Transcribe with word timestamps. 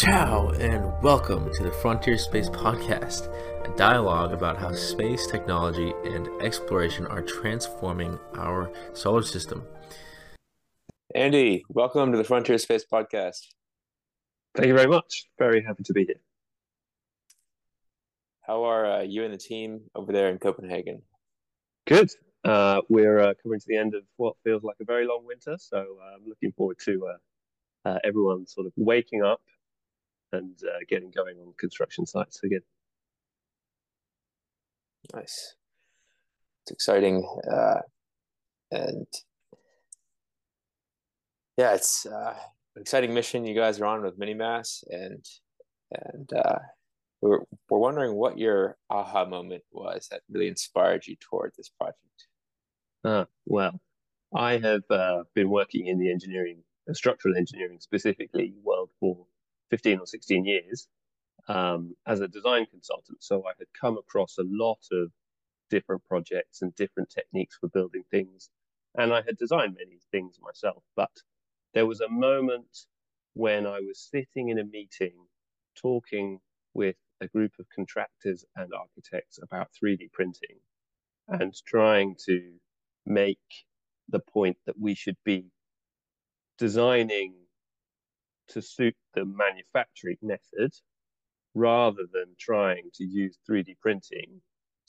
Ciao, 0.00 0.48
and 0.52 0.90
welcome 1.02 1.52
to 1.52 1.62
the 1.62 1.70
Frontier 1.70 2.16
Space 2.16 2.48
Podcast, 2.48 3.28
a 3.66 3.76
dialogue 3.76 4.32
about 4.32 4.56
how 4.56 4.72
space 4.72 5.26
technology 5.26 5.92
and 6.04 6.26
exploration 6.40 7.06
are 7.08 7.20
transforming 7.20 8.18
our 8.34 8.72
solar 8.94 9.20
system. 9.20 9.62
Andy, 11.14 11.66
welcome 11.68 12.12
to 12.12 12.16
the 12.16 12.24
Frontier 12.24 12.56
Space 12.56 12.86
Podcast. 12.90 13.48
Thank 14.54 14.68
you 14.68 14.74
very 14.74 14.88
much. 14.88 15.26
Very 15.38 15.62
happy 15.62 15.82
to 15.82 15.92
be 15.92 16.06
here. 16.06 16.22
How 18.40 18.64
are 18.64 18.86
uh, 18.90 19.02
you 19.02 19.24
and 19.24 19.34
the 19.34 19.38
team 19.38 19.82
over 19.94 20.12
there 20.12 20.30
in 20.30 20.38
Copenhagen? 20.38 21.02
Good. 21.86 22.08
Uh, 22.42 22.80
we're 22.88 23.18
uh, 23.18 23.34
coming 23.42 23.60
to 23.60 23.66
the 23.68 23.76
end 23.76 23.94
of 23.94 24.04
what 24.16 24.36
feels 24.44 24.62
like 24.62 24.76
a 24.80 24.84
very 24.86 25.06
long 25.06 25.26
winter, 25.26 25.58
so 25.58 25.76
uh, 25.76 26.14
I'm 26.14 26.26
looking 26.26 26.52
forward 26.52 26.78
to 26.86 27.06
uh, 27.06 27.88
uh, 27.90 27.98
everyone 28.02 28.46
sort 28.46 28.66
of 28.66 28.72
waking 28.78 29.22
up 29.22 29.42
and 30.32 30.58
getting 30.88 31.10
going 31.10 31.36
on 31.38 31.52
construction 31.58 32.06
sites 32.06 32.42
again. 32.42 32.60
Nice. 35.14 35.56
It's 36.62 36.72
exciting, 36.72 37.26
and 38.70 39.06
yeah, 41.56 41.74
it's 41.74 42.06
an 42.06 42.34
exciting 42.76 43.14
mission 43.14 43.46
you 43.46 43.54
guys 43.54 43.80
are 43.80 43.86
on 43.86 44.02
with 44.02 44.18
Minimass, 44.18 44.84
and 44.90 45.24
and 45.90 46.30
we're, 47.20 47.40
we're 47.68 47.78
wondering 47.78 48.14
what 48.14 48.38
your 48.38 48.76
aha 48.88 49.24
moment 49.24 49.62
was 49.72 50.08
that 50.10 50.22
really 50.30 50.48
inspired 50.48 51.06
you 51.06 51.16
toward 51.20 51.52
this 51.56 51.68
project. 51.68 51.96
Uh, 53.04 53.24
well, 53.46 53.80
I 54.34 54.58
have 54.58 54.82
uh, 54.90 55.24
been 55.34 55.50
working 55.50 55.86
in 55.86 55.98
the 55.98 56.10
engineering, 56.10 56.62
uh, 56.88 56.94
structural 56.94 57.36
engineering 57.36 57.78
specifically, 57.80 58.54
world 58.62 58.90
for 59.00 59.26
15 59.70 60.00
or 60.00 60.06
16 60.06 60.44
years 60.44 60.88
um, 61.48 61.94
as 62.06 62.20
a 62.20 62.28
design 62.28 62.66
consultant. 62.70 63.22
So 63.22 63.44
I 63.46 63.52
had 63.58 63.68
come 63.80 63.98
across 63.98 64.38
a 64.38 64.44
lot 64.46 64.80
of 64.92 65.10
different 65.70 66.04
projects 66.06 66.62
and 66.62 66.74
different 66.76 67.10
techniques 67.10 67.56
for 67.60 67.68
building 67.68 68.04
things. 68.10 68.50
And 68.96 69.12
I 69.12 69.22
had 69.22 69.36
designed 69.38 69.76
many 69.78 69.98
things 70.12 70.38
myself. 70.42 70.82
But 70.96 71.10
there 71.74 71.86
was 71.86 72.00
a 72.00 72.08
moment 72.08 72.86
when 73.34 73.66
I 73.66 73.80
was 73.80 74.08
sitting 74.12 74.48
in 74.50 74.58
a 74.58 74.64
meeting 74.64 75.14
talking 75.80 76.40
with 76.74 76.96
a 77.20 77.28
group 77.28 77.52
of 77.58 77.66
contractors 77.74 78.44
and 78.56 78.72
architects 78.74 79.38
about 79.42 79.68
3D 79.82 80.12
printing 80.12 80.58
and 81.28 81.54
trying 81.66 82.16
to 82.26 82.54
make 83.06 83.38
the 84.08 84.20
point 84.20 84.56
that 84.66 84.78
we 84.78 84.94
should 84.94 85.16
be 85.24 85.46
designing 86.58 87.34
to 88.50 88.62
suit 88.62 88.94
the 89.14 89.24
manufacturing 89.24 90.18
method 90.22 90.72
rather 91.54 92.04
than 92.12 92.26
trying 92.38 92.90
to 92.94 93.04
use 93.04 93.38
3D 93.48 93.76
printing 93.80 94.40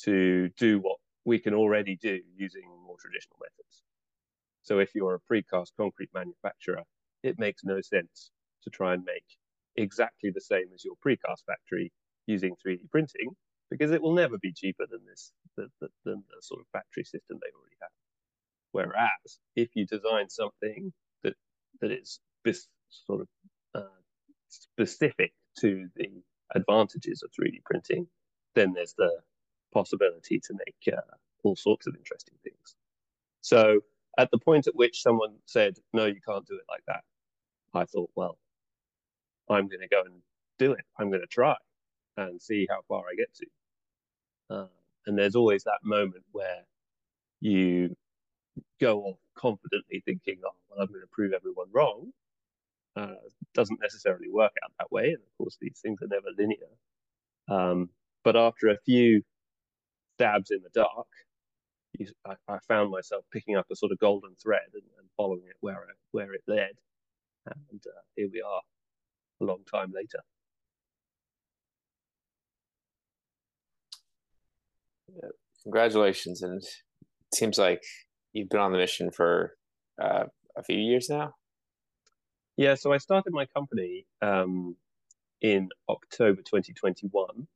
to 0.03 0.49
do 0.57 0.79
what 0.79 0.97
we 1.25 1.39
can 1.39 1.53
already 1.53 1.97
do 2.01 2.19
using 2.35 2.63
more 2.85 2.97
traditional 2.99 3.37
methods. 3.39 3.83
So 4.63 4.79
if 4.79 4.93
you're 4.95 5.15
a 5.15 5.33
precast 5.33 5.71
concrete 5.77 6.09
manufacturer, 6.13 6.83
it 7.23 7.39
makes 7.39 7.63
no 7.63 7.81
sense 7.81 8.31
to 8.63 8.69
try 8.69 8.93
and 8.93 9.03
make 9.03 9.25
exactly 9.75 10.31
the 10.31 10.41
same 10.41 10.65
as 10.73 10.83
your 10.83 10.95
precast 11.05 11.45
factory 11.45 11.91
using 12.27 12.55
3D 12.65 12.89
printing 12.91 13.35
because 13.69 13.91
it 13.91 14.01
will 14.01 14.13
never 14.13 14.37
be 14.37 14.53
cheaper 14.53 14.85
than 14.89 14.99
this 15.07 15.31
than, 15.57 15.69
than 16.05 16.23
the 16.29 16.41
sort 16.41 16.61
of 16.61 16.67
factory 16.71 17.03
system 17.03 17.39
they 17.41 17.51
already 17.55 17.77
have. 17.81 17.91
Whereas 18.71 19.39
if 19.55 19.69
you 19.75 19.85
design 19.85 20.29
something 20.29 20.93
that 21.23 21.33
that 21.79 21.91
is 21.91 22.19
bis, 22.43 22.67
sort 22.89 23.21
of 23.21 23.27
uh, 23.75 23.81
specific 24.49 25.33
to 25.59 25.89
the 25.95 26.09
advantages 26.55 27.23
of 27.23 27.31
3D 27.31 27.63
printing, 27.63 28.07
then 28.55 28.73
there's 28.73 28.93
the 28.97 29.19
possibility 29.73 30.39
to 30.39 30.53
make 30.53 30.95
uh, 30.95 31.01
all 31.43 31.55
sorts 31.55 31.87
of 31.87 31.95
interesting 31.95 32.35
things. 32.43 32.75
So 33.41 33.79
at 34.17 34.29
the 34.31 34.37
point 34.37 34.67
at 34.67 34.75
which 34.75 35.01
someone 35.01 35.35
said, 35.45 35.77
"No, 35.93 36.05
you 36.05 36.19
can't 36.27 36.45
do 36.45 36.55
it 36.55 36.65
like 36.69 36.83
that," 36.87 37.03
I 37.73 37.85
thought, 37.85 38.11
"Well, 38.15 38.37
I'm 39.49 39.67
going 39.67 39.81
to 39.81 39.87
go 39.87 40.03
and 40.05 40.21
do 40.59 40.73
it. 40.73 40.85
I'm 40.97 41.09
going 41.09 41.21
to 41.21 41.27
try." 41.27 41.55
and 42.17 42.41
see 42.41 42.67
how 42.69 42.81
far 42.87 43.03
I 43.11 43.15
get 43.15 43.33
to. 43.35 43.45
Uh, 44.49 44.67
and 45.07 45.17
there's 45.17 45.35
always 45.35 45.63
that 45.63 45.79
moment 45.83 46.23
where 46.31 46.63
you 47.39 47.95
go 48.79 49.01
off 49.03 49.17
confidently 49.35 50.01
thinking, 50.05 50.39
oh, 50.45 50.51
well, 50.69 50.81
I'm 50.81 50.87
going 50.87 51.01
to 51.01 51.07
prove 51.11 51.33
everyone 51.33 51.67
wrong. 51.71 52.11
Uh, 52.95 53.15
doesn't 53.53 53.79
necessarily 53.81 54.29
work 54.29 54.51
out 54.63 54.71
that 54.79 54.91
way. 54.91 55.05
And 55.05 55.17
of 55.17 55.37
course, 55.37 55.57
these 55.61 55.79
things 55.81 55.99
are 56.01 56.07
never 56.07 56.27
linear. 56.37 56.67
Um, 57.49 57.89
but 58.23 58.35
after 58.35 58.67
a 58.67 58.77
few 58.85 59.23
stabs 60.15 60.51
in 60.51 60.59
the 60.61 60.69
dark, 60.73 61.07
you, 61.97 62.07
I, 62.25 62.35
I, 62.47 62.57
found 62.67 62.91
myself 62.91 63.25
picking 63.31 63.55
up 63.57 63.65
a 63.71 63.75
sort 63.75 63.91
of 63.91 63.99
golden 63.99 64.35
thread 64.41 64.69
and, 64.73 64.83
and 64.99 65.09
following 65.17 65.43
it 65.49 65.55
where, 65.61 65.85
where 66.11 66.33
it 66.33 66.43
led. 66.47 66.71
And 67.45 67.81
uh, 67.85 68.01
here 68.15 68.29
we 68.31 68.41
are 68.41 68.61
a 69.41 69.43
long 69.43 69.63
time 69.69 69.91
later. 69.93 70.19
Congratulations, 75.63 76.41
and 76.41 76.61
it 76.61 77.35
seems 77.35 77.57
like 77.57 77.83
you've 78.33 78.49
been 78.49 78.59
on 78.59 78.71
the 78.71 78.77
mission 78.77 79.11
for 79.11 79.55
uh, 80.01 80.23
a 80.55 80.63
few 80.63 80.77
years 80.77 81.07
now. 81.09 81.33
Yeah, 82.61 82.75
so 82.75 82.93
I 82.93 82.99
started 82.99 83.33
my 83.33 83.47
company 83.47 84.05
um, 84.21 84.75
in 85.41 85.69
October 85.89 86.43
2021, 86.43 87.47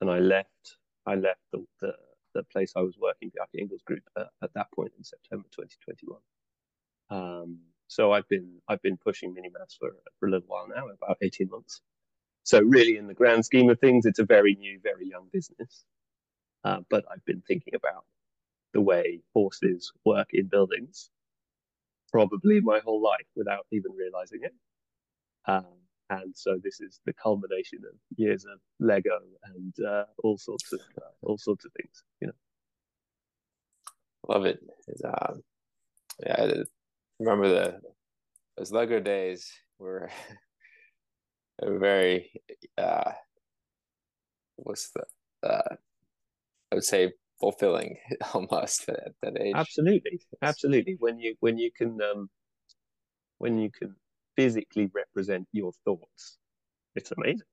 and 0.00 0.08
I 0.08 0.20
left. 0.20 0.76
I 1.06 1.16
left 1.16 1.40
the 1.52 1.66
the, 1.80 1.92
the 2.34 2.44
place 2.44 2.74
I 2.76 2.82
was 2.82 2.96
working, 2.96 3.32
the 3.34 3.40
Bjarke 3.40 3.60
Ingels 3.60 3.84
Group, 3.84 4.04
uh, 4.14 4.26
at 4.44 4.54
that 4.54 4.68
point 4.72 4.92
in 4.96 5.02
September 5.02 5.48
2021. 5.50 6.20
Um, 7.10 7.58
so 7.88 8.12
I've 8.12 8.28
been 8.28 8.62
I've 8.68 8.80
been 8.80 8.96
pushing 8.96 9.34
Minimass 9.34 9.76
for 9.76 9.90
for 10.20 10.28
a 10.28 10.30
little 10.30 10.46
while 10.46 10.68
now, 10.68 10.86
about 10.90 11.16
18 11.20 11.50
months. 11.50 11.80
So 12.44 12.60
really, 12.60 12.96
in 12.96 13.08
the 13.08 13.14
grand 13.14 13.44
scheme 13.44 13.70
of 13.70 13.80
things, 13.80 14.06
it's 14.06 14.20
a 14.20 14.24
very 14.24 14.54
new, 14.54 14.78
very 14.84 15.08
young 15.08 15.30
business. 15.32 15.84
Uh, 16.62 16.82
but 16.90 17.04
I've 17.10 17.24
been 17.24 17.42
thinking 17.48 17.74
about 17.74 18.04
the 18.72 18.80
way 18.80 19.22
forces 19.32 19.92
work 20.04 20.28
in 20.32 20.46
buildings 20.46 21.10
probably 22.14 22.60
my 22.60 22.78
whole 22.84 23.02
life 23.02 23.26
without 23.34 23.66
even 23.72 23.90
realizing 23.90 24.38
it. 24.44 24.54
Um, 25.48 25.66
and 26.10 26.32
so 26.36 26.60
this 26.62 26.80
is 26.80 27.00
the 27.06 27.12
culmination 27.12 27.80
of 27.90 27.98
years 28.16 28.44
of 28.44 28.60
Lego 28.78 29.18
and 29.46 29.74
uh, 29.84 30.04
all 30.22 30.38
sorts 30.38 30.72
of 30.72 30.80
uh, 30.96 31.10
all 31.22 31.38
sorts 31.38 31.64
of 31.64 31.72
things. 31.72 32.04
You 32.20 32.28
know, 32.28 32.34
love 34.28 34.44
it. 34.44 34.60
Um, 35.04 35.42
yeah, 36.24 36.36
I 36.38 36.52
remember 37.18 37.48
the 37.48 37.80
those 38.56 38.70
Lego 38.70 39.00
days 39.00 39.50
were, 39.80 40.08
very 41.62 42.30
uh, 42.78 43.10
what's 44.54 44.90
the 44.90 45.48
uh, 45.48 45.74
I 46.70 46.74
would 46.76 46.84
say 46.84 47.12
fulfilling 47.44 47.98
almost 48.34 48.88
at 48.88 49.12
that 49.22 49.38
age. 49.38 49.54
Absolutely, 49.54 50.18
absolutely. 50.40 50.96
When 50.98 51.18
you 51.18 51.34
when 51.40 51.58
you 51.58 51.70
can 51.70 52.00
um, 52.00 52.30
when 53.38 53.58
you 53.58 53.70
can 53.70 53.94
physically 54.34 54.90
represent 54.94 55.46
your 55.52 55.72
thoughts, 55.84 56.38
it's 56.94 57.12
amazing. 57.12 57.46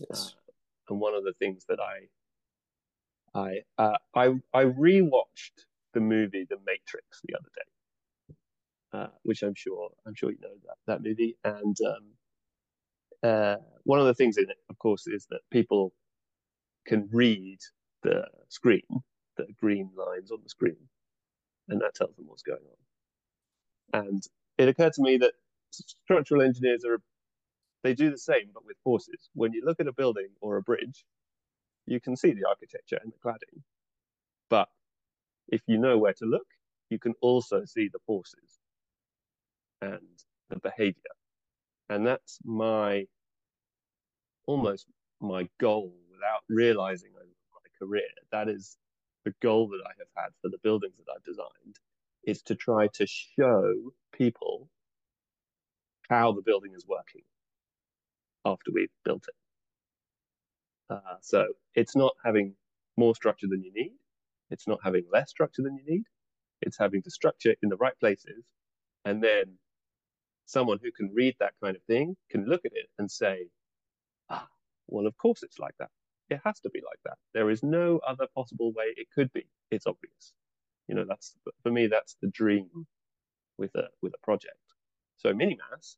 Yes. 0.00 0.34
Uh, 0.34 0.52
and 0.90 1.00
one 1.00 1.14
of 1.14 1.22
the 1.22 1.34
things 1.34 1.64
that 1.68 1.78
I 1.80 2.08
I 3.38 3.60
uh, 3.78 3.98
I 4.14 4.26
I 4.52 4.64
rewatched 4.64 5.66
the 5.92 6.00
movie 6.00 6.46
The 6.50 6.58
Matrix 6.66 7.20
the 7.24 7.36
other 7.36 7.50
day, 7.54 7.70
uh, 8.98 9.06
which 9.22 9.42
I'm 9.44 9.54
sure 9.54 9.90
I'm 10.04 10.14
sure 10.14 10.32
you 10.32 10.40
know 10.42 10.56
that 10.66 10.76
that 10.88 11.02
movie. 11.02 11.36
And 11.44 11.76
um, 11.86 12.04
uh, 13.22 13.56
one 13.84 14.00
of 14.00 14.06
the 14.06 14.14
things 14.14 14.36
in 14.36 14.50
it, 14.50 14.58
of 14.68 14.78
course, 14.78 15.06
is 15.06 15.26
that 15.30 15.40
people 15.52 15.92
can 16.86 17.08
read 17.12 17.58
the 18.02 18.26
screen, 18.48 18.82
the 19.36 19.46
green 19.60 19.90
lines 19.96 20.30
on 20.30 20.40
the 20.42 20.48
screen, 20.48 20.76
and 21.68 21.80
that 21.80 21.94
tells 21.94 22.14
them 22.16 22.26
what's 22.28 22.42
going 22.42 22.60
on. 23.94 24.06
And 24.08 24.22
it 24.58 24.68
occurred 24.68 24.94
to 24.94 25.02
me 25.02 25.18
that 25.18 25.34
structural 25.72 26.42
engineers 26.42 26.84
are 26.84 26.98
they 27.84 27.94
do 27.94 28.10
the 28.10 28.18
same 28.18 28.50
but 28.54 28.66
with 28.66 28.76
forces. 28.84 29.30
When 29.34 29.52
you 29.52 29.62
look 29.64 29.80
at 29.80 29.88
a 29.88 29.92
building 29.92 30.28
or 30.40 30.56
a 30.56 30.62
bridge, 30.62 31.04
you 31.86 32.00
can 32.00 32.16
see 32.16 32.32
the 32.32 32.48
architecture 32.48 32.98
and 33.02 33.12
the 33.12 33.18
cladding. 33.18 33.62
But 34.50 34.68
if 35.48 35.62
you 35.66 35.78
know 35.78 35.98
where 35.98 36.14
to 36.14 36.26
look, 36.26 36.46
you 36.90 36.98
can 36.98 37.14
also 37.20 37.64
see 37.64 37.88
the 37.92 38.00
forces 38.06 38.58
and 39.82 40.00
the 40.50 40.58
behavior. 40.60 41.02
And 41.88 42.06
that's 42.06 42.38
my 42.44 43.06
almost 44.46 44.86
my 45.20 45.48
goal 45.60 45.94
without 46.24 46.42
realizing 46.48 47.10
over 47.16 47.26
my 47.52 47.86
career. 47.86 48.02
That 48.32 48.48
is 48.48 48.76
the 49.24 49.34
goal 49.42 49.68
that 49.68 49.82
I 49.86 49.92
have 49.98 50.08
had 50.16 50.30
for 50.40 50.48
the 50.48 50.58
buildings 50.62 50.94
that 50.98 51.12
I've 51.14 51.24
designed 51.24 51.76
is 52.24 52.42
to 52.42 52.54
try 52.54 52.88
to 52.94 53.06
show 53.06 53.74
people 54.12 54.68
how 56.08 56.32
the 56.32 56.42
building 56.42 56.72
is 56.74 56.86
working 56.86 57.22
after 58.44 58.70
we've 58.72 58.88
built 59.04 59.26
it. 59.28 59.34
Uh, 60.94 61.16
so 61.20 61.46
it's 61.74 61.96
not 61.96 62.12
having 62.24 62.54
more 62.96 63.14
structure 63.14 63.46
than 63.48 63.62
you 63.62 63.72
need. 63.74 63.96
It's 64.50 64.68
not 64.68 64.78
having 64.82 65.04
less 65.12 65.30
structure 65.30 65.62
than 65.62 65.76
you 65.76 65.84
need. 65.86 66.04
It's 66.62 66.78
having 66.78 67.02
the 67.04 67.10
structure 67.10 67.54
in 67.62 67.68
the 67.68 67.76
right 67.76 67.98
places. 67.98 68.44
And 69.04 69.22
then 69.22 69.58
someone 70.46 70.78
who 70.82 70.92
can 70.92 71.10
read 71.14 71.34
that 71.40 71.54
kind 71.62 71.76
of 71.76 71.82
thing 71.84 72.16
can 72.30 72.46
look 72.46 72.64
at 72.64 72.72
it 72.74 72.86
and 72.98 73.10
say, 73.10 73.48
ah, 74.30 74.48
well, 74.86 75.06
of 75.06 75.16
course 75.16 75.42
it's 75.42 75.58
like 75.58 75.74
that. 75.78 75.90
It 76.30 76.40
has 76.44 76.60
to 76.60 76.70
be 76.70 76.80
like 76.80 77.00
that. 77.04 77.18
There 77.34 77.50
is 77.50 77.62
no 77.62 78.00
other 78.06 78.26
possible 78.34 78.72
way 78.72 78.86
it 78.96 79.08
could 79.14 79.32
be. 79.32 79.46
It's 79.70 79.86
obvious. 79.86 80.32
You 80.88 80.94
know, 80.94 81.04
that's 81.08 81.36
for 81.62 81.70
me, 81.70 81.86
that's 81.86 82.16
the 82.22 82.28
dream 82.28 82.86
with 83.58 83.74
a 83.76 83.88
with 84.02 84.14
a 84.14 84.24
project. 84.24 84.56
So 85.16 85.32
Minimass 85.32 85.96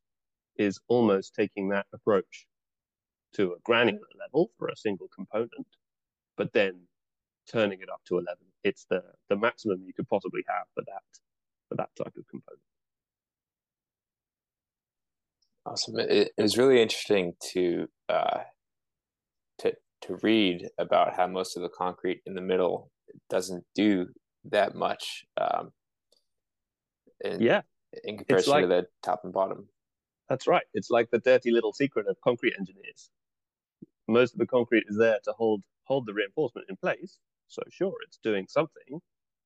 is 0.57 0.81
almost 0.89 1.35
taking 1.35 1.69
that 1.71 1.87
approach 1.93 2.47
to 3.35 3.53
a 3.53 3.61
granular 3.65 4.09
level 4.19 4.51
for 4.59 4.69
a 4.69 4.77
single 4.77 5.09
component, 5.15 5.67
but 6.37 6.53
then 6.53 6.81
turning 7.51 7.81
it 7.81 7.91
up 7.91 8.01
to 8.07 8.19
11. 8.19 8.37
It's 8.65 8.87
the, 8.91 9.03
the 9.29 9.37
maximum 9.37 9.83
you 9.87 9.93
could 9.93 10.09
possibly 10.09 10.43
have 10.49 10.67
for 10.75 10.83
that, 10.87 11.03
for 11.69 11.77
that 11.77 11.91
type 11.97 12.15
of 12.17 12.27
component. 12.29 12.61
Awesome. 15.67 15.99
It, 15.99 16.33
it 16.37 16.43
was 16.43 16.59
really 16.59 16.81
interesting 16.83 17.35
to, 17.53 17.89
uh, 18.09 18.41
to, 20.03 20.17
read 20.23 20.69
about 20.79 21.15
how 21.17 21.27
most 21.27 21.57
of 21.57 21.63
the 21.63 21.69
concrete 21.69 22.23
in 22.27 22.35
the 22.35 22.41
middle 22.41 22.91
doesn't 23.29 23.65
do 23.75 24.07
that 24.45 24.75
much. 24.75 25.25
Um, 25.39 25.73
in, 27.25 27.41
yeah. 27.41 27.63
In 28.05 28.19
comparison 28.19 28.53
like, 28.53 28.63
to 28.63 28.69
the 28.69 28.87
top 29.03 29.21
and 29.25 29.33
bottom. 29.33 29.69
That's 30.29 30.47
right. 30.47 30.65
It's 30.75 30.91
like 30.91 31.11
the 31.11 31.19
dirty 31.19 31.51
little 31.51 31.73
secret 31.73 32.07
of 32.09 32.17
concrete 32.23 32.55
engineers. 32.59 33.11
Most 34.09 34.35
of 34.35 34.39
the 34.39 34.47
concrete 34.47 34.85
is 34.89 34.97
there 34.99 35.19
to 35.25 35.33
hold 35.33 35.63
hold 35.85 36.07
the 36.07 36.15
reinforcement 36.15 36.67
in 36.69 36.77
place, 36.77 37.19
so 37.49 37.63
sure, 37.71 37.95
it's 38.07 38.19
doing 38.23 38.47
something, 38.49 39.01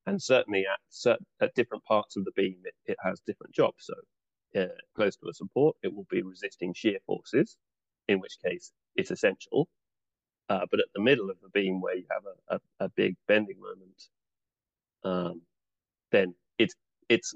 and 0.07 0.23
certainly 0.23 0.61
at 0.61 0.79
certain, 0.89 1.27
at 1.41 1.55
different 1.55 1.85
parts 1.85 2.17
of 2.17 2.25
the 2.25 2.33
beam, 2.35 2.57
it, 2.65 2.75
it 2.87 2.97
has 3.03 3.21
different 3.21 3.55
jobs. 3.55 3.91
So 3.91 4.61
uh, 4.61 4.69
close 4.97 5.17
to 5.17 5.29
a 5.29 5.35
support, 5.35 5.77
it 5.83 5.95
will 5.95 6.07
be 6.11 6.23
resisting 6.23 6.73
shear 6.75 6.99
forces, 7.07 7.57
in 8.09 8.21
which 8.21 8.39
case 8.45 8.73
it's 8.97 9.11
essential. 9.11 9.69
Uh, 10.51 10.67
but 10.73 10.81
at 10.81 10.87
the 10.95 11.03
middle 11.03 11.31
of 11.31 11.39
the 11.43 11.51
beam, 11.51 11.81
where 11.81 11.97
you 11.97 12.07
have 12.13 12.25
a, 12.27 12.57
a, 12.57 12.87
a 12.87 12.91
big 12.91 13.17
bending 13.29 13.61
moment, 13.61 14.09
um, 15.05 15.43
then 16.13 16.35
it's 16.59 16.75
it's 17.09 17.35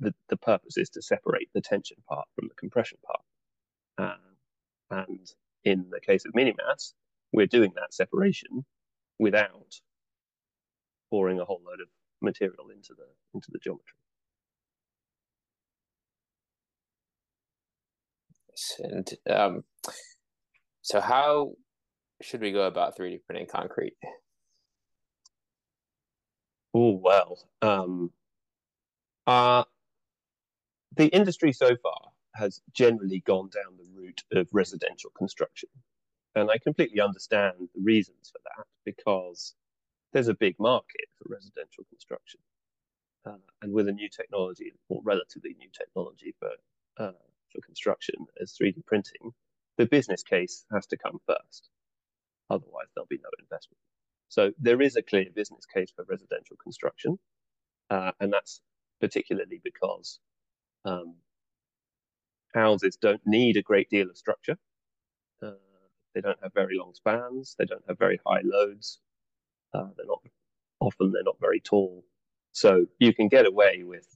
the, 0.00 0.14
the 0.28 0.36
purpose 0.38 0.78
is 0.78 0.90
to 0.90 1.02
separate 1.02 1.48
the 1.54 1.62
tension 1.62 1.98
part 2.08 2.26
from 2.34 2.48
the 2.48 2.54
compression 2.56 2.98
part. 3.06 3.22
Uh, 3.98 4.96
and 5.08 5.32
in 5.64 5.86
the 5.90 6.00
case 6.00 6.24
of 6.26 6.32
Minimass, 6.34 6.94
we're 7.32 7.46
doing 7.46 7.72
that 7.76 7.94
separation 7.94 8.64
without 9.18 9.80
pouring 11.10 11.40
a 11.40 11.44
whole 11.44 11.62
load 11.66 11.80
of 11.80 11.88
material 12.22 12.70
into 12.74 12.94
the 12.94 13.06
into 13.34 13.50
the 13.52 13.58
geometry. 13.58 13.98
And 18.80 19.08
um, 19.30 19.64
so, 20.82 21.00
how 21.00 21.52
should 22.22 22.40
we 22.40 22.52
go 22.52 22.66
about 22.66 22.96
3D 22.96 23.20
printing 23.26 23.46
concrete? 23.46 23.96
Oh 26.74 27.00
well, 27.02 27.38
um, 27.62 28.12
uh, 29.26 29.64
the 30.96 31.06
industry 31.06 31.52
so 31.52 31.76
far 31.82 32.12
has 32.34 32.60
generally 32.72 33.20
gone 33.20 33.48
down 33.48 33.76
the 33.76 33.88
route 34.00 34.22
of 34.32 34.48
residential 34.52 35.10
construction, 35.16 35.70
and 36.34 36.50
I 36.50 36.58
completely 36.58 37.00
understand 37.00 37.54
the 37.74 37.80
reasons 37.80 38.30
for 38.30 38.40
that 38.44 38.66
because 38.84 39.54
there's 40.12 40.28
a 40.28 40.34
big 40.34 40.56
market 40.58 41.06
for 41.16 41.32
residential 41.32 41.84
construction. 41.88 42.40
Uh, 43.26 43.36
and 43.62 43.72
with 43.72 43.88
a 43.88 43.92
new 43.92 44.08
technology, 44.08 44.72
or 44.88 45.00
relatively 45.04 45.54
new 45.58 45.68
technology 45.76 46.34
for 46.38 46.50
uh, 46.98 47.12
for 47.52 47.60
construction 47.62 48.14
as 48.40 48.56
3D 48.60 48.84
printing, 48.86 49.32
the 49.76 49.86
business 49.86 50.22
case 50.22 50.64
has 50.72 50.86
to 50.86 50.96
come 50.96 51.18
first. 51.26 51.70
Otherwise, 52.50 52.86
there'll 52.94 53.06
be 53.08 53.18
no 53.22 53.30
investment. 53.40 53.78
So 54.28 54.52
there 54.58 54.80
is 54.82 54.96
a 54.96 55.02
clear 55.02 55.26
business 55.34 55.64
case 55.66 55.90
for 55.94 56.04
residential 56.08 56.56
construction, 56.62 57.18
uh, 57.90 58.12
and 58.20 58.32
that's 58.32 58.60
particularly 59.00 59.60
because 59.62 60.20
um, 60.84 61.16
houses 62.54 62.98
don't 63.00 63.20
need 63.26 63.56
a 63.56 63.62
great 63.62 63.88
deal 63.90 64.10
of 64.10 64.18
structure. 64.18 64.56
Uh, 65.42 65.52
they 66.14 66.20
don't 66.20 66.38
have 66.42 66.52
very 66.54 66.76
long 66.78 66.94
spans. 66.94 67.54
They 67.58 67.64
don't 67.64 67.84
have 67.88 67.98
very 67.98 68.20
high 68.26 68.42
loads. 68.44 69.00
Uh, 69.72 69.88
they're 69.96 70.06
not 70.06 70.22
often 70.80 71.12
they're 71.12 71.22
not 71.24 71.40
very 71.40 71.60
tall, 71.60 72.04
so 72.52 72.86
you 72.98 73.12
can 73.14 73.28
get 73.28 73.46
away 73.46 73.82
with 73.84 74.06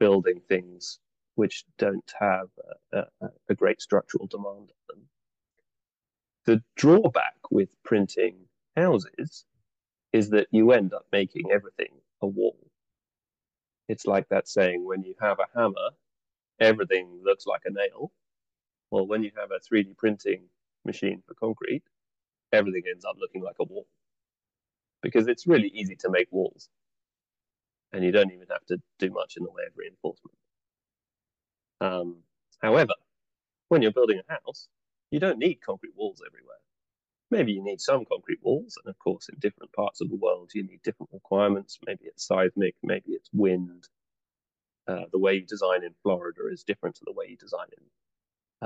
building 0.00 0.40
things 0.48 0.98
which 1.34 1.64
don't 1.78 2.12
have 2.18 2.48
a, 2.92 2.98
a, 3.20 3.28
a 3.48 3.54
great 3.54 3.80
structural 3.80 4.26
demand 4.26 4.70
on 4.70 4.86
them. 4.88 5.08
The 6.48 6.64
drawback 6.76 7.36
with 7.50 7.68
printing 7.82 8.48
houses 8.74 9.44
is 10.14 10.30
that 10.30 10.46
you 10.50 10.72
end 10.72 10.94
up 10.94 11.04
making 11.12 11.50
everything 11.50 11.92
a 12.22 12.26
wall. 12.26 12.56
It's 13.86 14.06
like 14.06 14.30
that 14.30 14.48
saying 14.48 14.82
when 14.82 15.02
you 15.02 15.14
have 15.20 15.40
a 15.40 15.48
hammer, 15.54 15.90
everything 16.58 17.20
looks 17.22 17.44
like 17.44 17.60
a 17.66 17.70
nail. 17.70 18.12
Well, 18.90 19.06
when 19.06 19.22
you 19.22 19.30
have 19.36 19.50
a 19.50 19.60
3D 19.60 19.98
printing 19.98 20.44
machine 20.86 21.22
for 21.26 21.34
concrete, 21.34 21.82
everything 22.50 22.84
ends 22.90 23.04
up 23.04 23.16
looking 23.20 23.42
like 23.42 23.56
a 23.60 23.64
wall 23.64 23.86
because 25.02 25.28
it's 25.28 25.46
really 25.46 25.68
easy 25.74 25.96
to 25.96 26.08
make 26.08 26.28
walls 26.30 26.70
and 27.92 28.02
you 28.02 28.10
don't 28.10 28.32
even 28.32 28.46
have 28.50 28.64
to 28.68 28.80
do 28.98 29.10
much 29.10 29.36
in 29.36 29.44
the 29.44 29.50
way 29.50 29.64
of 29.66 29.74
reinforcement. 29.76 30.38
Um, 31.82 32.22
however, 32.62 32.94
when 33.68 33.82
you're 33.82 33.92
building 33.92 34.22
a 34.26 34.32
house, 34.32 34.70
you 35.10 35.20
don't 35.20 35.38
need 35.38 35.60
concrete 35.64 35.94
walls 35.96 36.22
everywhere. 36.26 36.56
Maybe 37.30 37.52
you 37.52 37.62
need 37.62 37.80
some 37.80 38.04
concrete 38.06 38.40
walls, 38.42 38.78
and 38.82 38.90
of 38.90 38.98
course, 38.98 39.28
in 39.28 39.38
different 39.38 39.72
parts 39.72 40.00
of 40.00 40.08
the 40.08 40.16
world, 40.16 40.50
you 40.54 40.62
need 40.62 40.82
different 40.82 41.10
requirements. 41.12 41.78
Maybe 41.86 42.04
it's 42.04 42.26
seismic, 42.26 42.74
maybe 42.82 43.10
it's 43.10 43.28
wind. 43.32 43.88
Uh, 44.86 45.04
the 45.12 45.18
way 45.18 45.34
you 45.34 45.46
design 45.46 45.84
in 45.84 45.94
Florida 46.02 46.40
is 46.50 46.64
different 46.64 46.96
to 46.96 47.02
the 47.06 47.12
way 47.12 47.26
you 47.28 47.36
design 47.36 47.66
in 47.76 47.84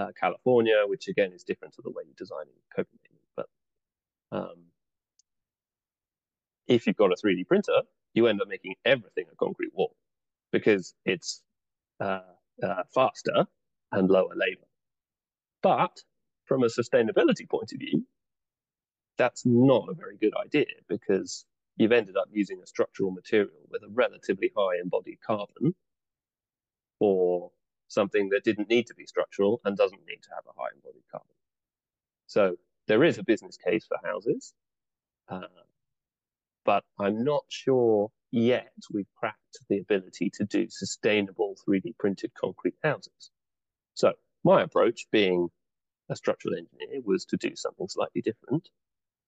uh, 0.03 0.09
California, 0.19 0.85
which 0.87 1.09
again 1.09 1.33
is 1.33 1.43
different 1.43 1.75
to 1.75 1.83
the 1.83 1.91
way 1.91 2.05
you 2.07 2.15
design 2.17 2.45
in 2.47 2.55
Copenhagen. 2.75 3.19
But 3.37 3.47
um, 4.31 4.67
if 6.69 6.87
you've 6.87 6.97
got 6.97 7.13
a 7.13 7.17
3D 7.17 7.47
printer, 7.47 7.83
you 8.15 8.29
end 8.29 8.41
up 8.41 8.49
making 8.49 8.75
everything 8.85 9.27
a 9.33 9.37
concrete 9.37 9.75
wall 9.75 9.97
because 10.53 10.95
it's 11.05 11.43
uh, 12.01 12.21
uh, 12.63 12.83
faster 12.95 13.47
and 13.93 14.11
lower 14.11 14.35
labor. 14.37 14.67
But 15.63 16.01
from 16.53 16.65
a 16.65 16.67
sustainability 16.67 17.49
point 17.49 17.73
of 17.73 17.79
view, 17.79 18.05
that's 19.17 19.47
not 19.47 19.89
a 19.89 19.95
very 19.95 20.19
good 20.19 20.35
idea 20.37 20.67
because 20.87 21.47
you've 21.79 21.93
ended 21.93 22.15
up 22.15 22.29
using 22.31 22.61
a 22.63 22.67
structural 22.67 23.11
material 23.11 23.57
with 23.71 23.83
a 23.83 23.89
relatively 23.95 24.53
high 24.55 24.79
embodied 24.83 25.17
carbon 25.27 25.75
or 27.01 27.51
something 27.89 28.29
that 28.29 28.45
didn't 28.45 28.69
need 28.69 28.87
to 28.87 28.95
be 28.95 29.07
structural 29.07 29.63
and 29.65 29.79
doesn't 29.79 30.07
need 30.07 30.23
to 30.23 30.29
have 30.35 30.45
a 30.47 30.61
high 30.61 30.69
embodied 30.75 31.05
carbon. 31.11 31.35
So 32.27 32.57
there 32.87 33.03
is 33.03 33.17
a 33.17 33.25
business 33.25 33.57
case 33.57 33.87
for 33.87 33.97
houses. 34.07 34.53
Uh, 35.31 35.65
but 36.67 36.85
I'm 37.01 37.25
not 37.25 37.45
sure 37.49 38.11
yet 38.31 38.75
we've 38.93 39.09
cracked 39.17 39.59
the 39.71 39.79
ability 39.79 40.29
to 40.35 40.45
do 40.45 40.67
sustainable 40.69 41.57
3D 41.67 41.97
printed 41.99 42.31
concrete 42.39 42.77
houses. 42.85 43.31
So 43.95 44.13
my 44.45 44.61
approach, 44.61 45.07
being 45.11 45.49
a 46.13 46.17
structural 46.17 46.55
engineer, 46.55 47.01
was 47.05 47.25
to 47.27 47.37
do 47.37 47.57
something 47.57 47.89
slightly 47.89 48.23
different. 48.23 48.69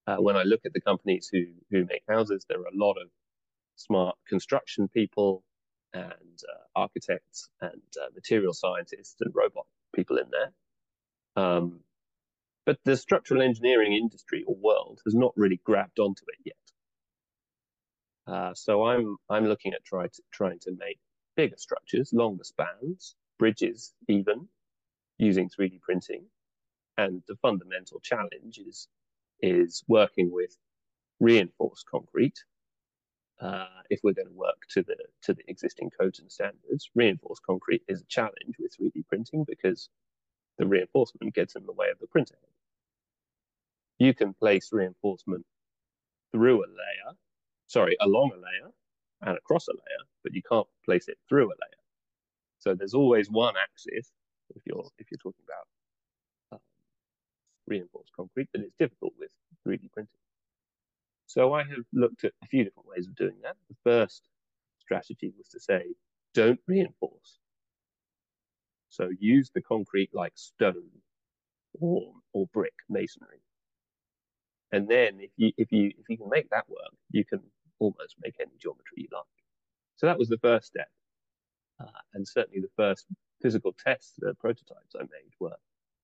Uh, 0.06 0.16
when 0.16 0.36
I 0.36 0.42
look 0.44 0.60
at 0.66 0.72
the 0.72 0.80
companies 0.80 1.28
who 1.32 1.46
who 1.70 1.84
make 1.84 2.04
houses, 2.08 2.46
there 2.48 2.60
are 2.60 2.72
a 2.72 2.76
lot 2.76 2.94
of 2.94 3.08
smart 3.76 4.16
construction 4.28 4.88
people 4.88 5.42
and 5.92 6.38
uh, 6.52 6.64
architects 6.76 7.48
and 7.60 7.82
uh, 8.02 8.08
material 8.14 8.52
scientists 8.52 9.16
and 9.20 9.34
robot 9.34 9.66
people 9.94 10.18
in 10.18 10.26
there. 10.30 10.52
Um, 11.36 11.80
but 12.66 12.78
the 12.84 12.96
structural 12.96 13.42
engineering 13.42 13.92
industry 13.92 14.44
or 14.46 14.56
world 14.56 15.00
has 15.04 15.14
not 15.14 15.32
really 15.36 15.60
grabbed 15.64 15.98
onto 15.98 16.24
it 16.28 16.38
yet. 16.44 16.56
Uh, 18.26 18.54
so 18.54 18.86
I'm 18.86 19.16
I'm 19.28 19.46
looking 19.46 19.74
at 19.74 19.84
trying 19.84 20.10
to 20.10 20.22
trying 20.32 20.58
to 20.60 20.72
make 20.72 20.98
bigger 21.36 21.56
structures, 21.58 22.12
longer 22.12 22.44
spans, 22.44 23.16
bridges 23.38 23.92
even, 24.08 24.48
using 25.18 25.50
3D 25.50 25.80
printing. 25.82 26.24
And 26.98 27.22
the 27.28 27.36
fundamental 27.36 28.00
challenge 28.00 28.58
is 28.58 28.88
is 29.40 29.84
working 29.88 30.30
with 30.32 30.56
reinforced 31.20 31.86
concrete 31.90 32.38
uh, 33.40 33.66
if 33.90 34.00
we're 34.04 34.14
going 34.14 34.28
to 34.28 34.34
work 34.34 34.56
to 34.70 34.82
the 34.82 34.96
to 35.22 35.34
the 35.34 35.42
existing 35.48 35.90
codes 36.00 36.20
and 36.20 36.30
standards, 36.30 36.90
reinforced 36.94 37.42
concrete 37.44 37.82
is 37.88 38.02
a 38.02 38.06
challenge 38.06 38.56
with 38.58 38.76
3D 38.80 39.06
printing 39.08 39.44
because 39.46 39.88
the 40.58 40.66
reinforcement 40.66 41.34
gets 41.34 41.56
in 41.56 41.66
the 41.66 41.72
way 41.72 41.88
of 41.90 41.98
the 42.00 42.06
printer. 42.06 42.36
You 43.98 44.14
can 44.14 44.34
place 44.34 44.70
reinforcement 44.72 45.44
through 46.32 46.60
a 46.60 46.68
layer, 46.68 47.16
sorry, 47.66 47.96
along 48.00 48.32
a 48.32 48.36
layer 48.36 48.72
and 49.22 49.36
across 49.38 49.68
a 49.68 49.72
layer, 49.72 50.04
but 50.22 50.34
you 50.34 50.42
can't 50.48 50.66
place 50.84 51.08
it 51.08 51.18
through 51.28 51.46
a 51.46 51.58
layer. 51.60 51.82
So 52.58 52.74
there's 52.74 52.94
always 52.94 53.30
one 53.30 53.54
axis 53.62 54.12
if 54.54 54.62
you're 54.66 54.86
if 54.98 55.08
you're 55.10 55.18
talking 55.18 55.44
about 55.44 55.66
reinforced 57.66 58.12
concrete, 58.14 58.48
but 58.52 58.62
it's 58.62 58.74
difficult 58.78 59.14
with 59.18 59.30
3D 59.66 59.90
printing. 59.92 60.20
So 61.26 61.54
I 61.54 61.64
have 61.64 61.84
looked 61.92 62.24
at 62.24 62.32
a 62.42 62.46
few 62.46 62.64
different 62.64 62.88
ways 62.88 63.06
of 63.06 63.16
doing 63.16 63.36
that. 63.42 63.56
The 63.68 63.76
first 63.82 64.28
strategy 64.78 65.32
was 65.36 65.48
to 65.48 65.60
say, 65.60 65.94
don't 66.34 66.60
reinforce. 66.66 67.38
So 68.90 69.10
use 69.18 69.50
the 69.52 69.62
concrete 69.62 70.10
like 70.12 70.32
stone 70.36 70.90
or, 71.80 72.12
or 72.32 72.46
brick 72.52 72.74
masonry. 72.88 73.40
And 74.72 74.88
then 74.88 75.20
if 75.20 75.30
you 75.36 75.52
if 75.56 75.70
you 75.72 75.92
if 75.98 76.08
you 76.08 76.16
can 76.16 76.28
make 76.28 76.50
that 76.50 76.68
work, 76.68 76.94
you 77.10 77.24
can 77.24 77.40
almost 77.78 78.16
make 78.22 78.34
any 78.40 78.50
geometry 78.60 78.96
you 78.96 79.08
like. 79.12 79.22
So 79.96 80.06
that 80.06 80.18
was 80.18 80.28
the 80.28 80.38
first 80.38 80.66
step. 80.66 80.88
Uh, 81.80 82.00
and 82.14 82.26
certainly 82.26 82.60
the 82.60 82.70
first 82.76 83.06
physical 83.40 83.74
tests, 83.84 84.14
the 84.18 84.34
prototypes 84.34 84.94
I 84.96 85.02
made 85.02 85.32
were 85.40 85.56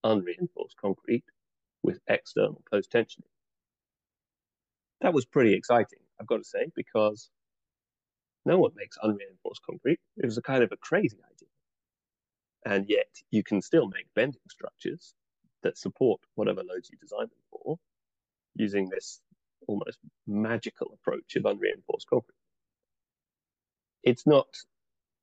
unreinforced 0.03 0.77
concrete 0.77 1.25
with 1.83 1.99
external 2.07 2.61
post 2.71 2.91
tensioning 2.91 3.27
that 5.01 5.13
was 5.13 5.25
pretty 5.25 5.53
exciting, 5.53 5.99
I've 6.19 6.27
got 6.27 6.37
to 6.37 6.43
say, 6.43 6.67
because 6.75 7.29
no 8.45 8.59
one 8.59 8.71
makes 8.75 8.97
unreinforced 9.01 9.61
concrete. 9.63 9.99
It 10.17 10.25
was 10.25 10.37
a 10.37 10.41
kind 10.41 10.63
of 10.63 10.71
a 10.71 10.77
crazy 10.77 11.17
idea. 11.17 11.49
And 12.65 12.85
yet 12.87 13.09
you 13.31 13.43
can 13.43 13.61
still 13.61 13.87
make 13.87 14.05
bending 14.15 14.41
structures 14.49 15.13
that 15.63 15.77
support 15.77 16.21
whatever 16.35 16.61
loads 16.63 16.89
you 16.91 16.97
design 16.99 17.21
them 17.21 17.43
for 17.49 17.77
using 18.55 18.89
this 18.89 19.21
almost 19.67 19.97
magical 20.27 20.91
approach 20.93 21.35
of 21.35 21.45
unreinforced 21.45 22.07
concrete. 22.07 22.35
It's 24.03 24.27
not 24.27 24.47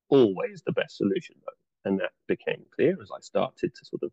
always 0.09 0.61
the 0.65 0.71
best 0.73 0.97
solution, 0.97 1.35
though. 1.45 1.89
And 1.89 1.99
that 1.99 2.11
became 2.27 2.65
clear 2.75 2.97
as 3.01 3.09
I 3.11 3.19
started 3.21 3.73
to 3.73 3.85
sort 3.85 4.03
of 4.03 4.11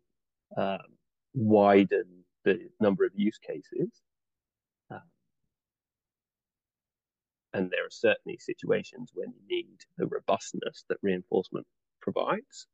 um, 0.57 0.87
widen 1.33 2.23
the 2.47 2.53
mm. 2.53 2.69
number 2.79 3.05
of 3.05 3.11
use 3.15 3.37
cases. 3.37 3.91
Ah. 4.91 5.01
And 7.53 7.69
there 7.69 7.85
are 7.85 7.91
certainly 7.91 8.37
situations 8.39 9.11
when 9.13 9.33
you 9.33 9.57
need 9.57 9.79
the 9.97 10.07
robustness 10.07 10.85
that 10.89 10.97
reinforcement 11.01 11.67
provides, 12.01 12.67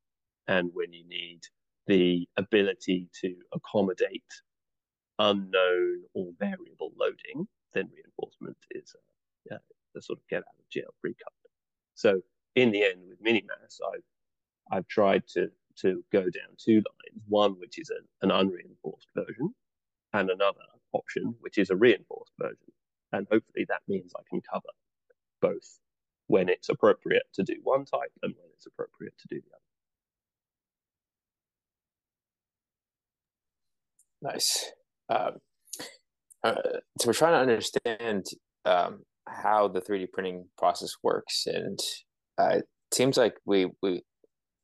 and 0.47 0.69
when 0.73 0.93
you 0.93 1.05
need 1.07 1.41
the 1.87 2.27
ability 2.37 3.09
to 3.21 3.35
accommodate 3.53 4.33
unknown 5.19 6.03
or 6.13 6.31
variable 6.39 6.91
loading, 6.97 7.47
then 7.73 7.89
reinforcement 7.93 8.57
is 8.71 8.95
a, 9.51 9.55
a 9.95 10.01
sort 10.01 10.19
of 10.19 10.27
get 10.27 10.37
out 10.37 10.59
of 10.59 10.69
jail 10.69 10.93
free 11.01 11.15
card. 11.15 11.33
So 11.95 12.21
in 12.55 12.71
the 12.71 12.83
end, 12.83 13.01
with 13.07 13.23
Minimass, 13.23 13.79
I've 13.93 14.03
I've 14.71 14.87
tried 14.87 15.23
to 15.33 15.51
to 15.81 16.03
go 16.11 16.21
down 16.21 16.55
two 16.57 16.75
lines: 16.75 17.23
one 17.27 17.53
which 17.59 17.79
is 17.79 17.91
an 18.21 18.31
unreinforced 18.31 19.09
version, 19.15 19.53
and 20.13 20.29
another 20.29 20.60
option 20.93 21.36
which 21.41 21.58
is 21.58 21.70
a 21.70 21.75
reinforced 21.75 22.32
version. 22.39 22.72
And 23.12 23.27
hopefully 23.32 23.65
that 23.67 23.82
means 23.88 24.13
I 24.15 24.22
can 24.29 24.41
cover 24.41 24.70
both 25.41 25.79
when 26.27 26.50
it's 26.50 26.70
appropriate 26.70 27.24
to 27.34 27.43
do 27.43 27.55
one 27.63 27.86
type 27.86 28.12
and 28.22 28.34
when 28.38 28.50
it's 28.55 28.65
appropriate 28.65 29.17
to 29.20 29.27
do 29.29 29.41
the 29.41 29.50
other. 29.50 29.60
Nice. 34.34 34.72
Um, 35.10 35.34
uh, 36.43 36.79
so 37.00 37.08
we're 37.08 37.13
trying 37.13 37.34
to 37.34 37.39
understand 37.39 38.25
um, 38.65 39.03
how 39.27 39.67
the 39.67 39.82
3D 39.82 40.12
printing 40.12 40.46
process 40.58 40.91
works, 41.03 41.46
and 41.46 41.79
uh, 42.38 42.60
it 42.60 42.65
seems 42.93 43.17
like 43.17 43.36
we 43.46 43.67
we 43.82 44.03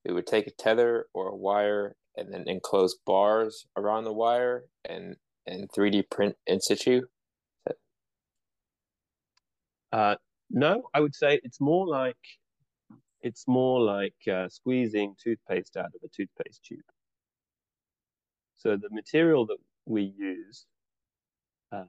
we 0.06 0.14
would 0.14 0.28
take 0.28 0.48
a 0.48 0.52
tether 0.52 1.08
or 1.14 1.28
a 1.28 1.36
wire 1.36 1.96
and 2.16 2.34
then 2.34 2.46
enclose 2.48 2.98
bars 3.06 3.66
around 3.78 4.06
the 4.06 4.14
wire 4.14 4.64
and 4.88 5.18
and 5.50 5.70
3D 5.72 6.10
print 6.10 6.36
in 6.48 6.62
situ? 6.62 7.02
Uh, 9.92 10.16
no, 10.50 10.84
I 10.94 11.00
would 11.00 11.16
say 11.16 11.40
it's 11.44 11.60
more 11.60 11.88
like 11.88 12.18
it's 13.22 13.48
more 13.48 13.82
like 13.82 14.16
uh, 14.32 14.48
squeezing 14.48 15.16
toothpaste 15.22 15.76
out 15.76 15.88
of 15.88 16.02
a 16.04 16.08
toothpaste 16.08 16.64
tube. 16.64 16.80
So 18.56 18.78
the 18.78 18.90
material 18.92 19.46
that 19.48 19.58
we 19.86 20.14
use 20.18 20.66
uh, 21.72 21.84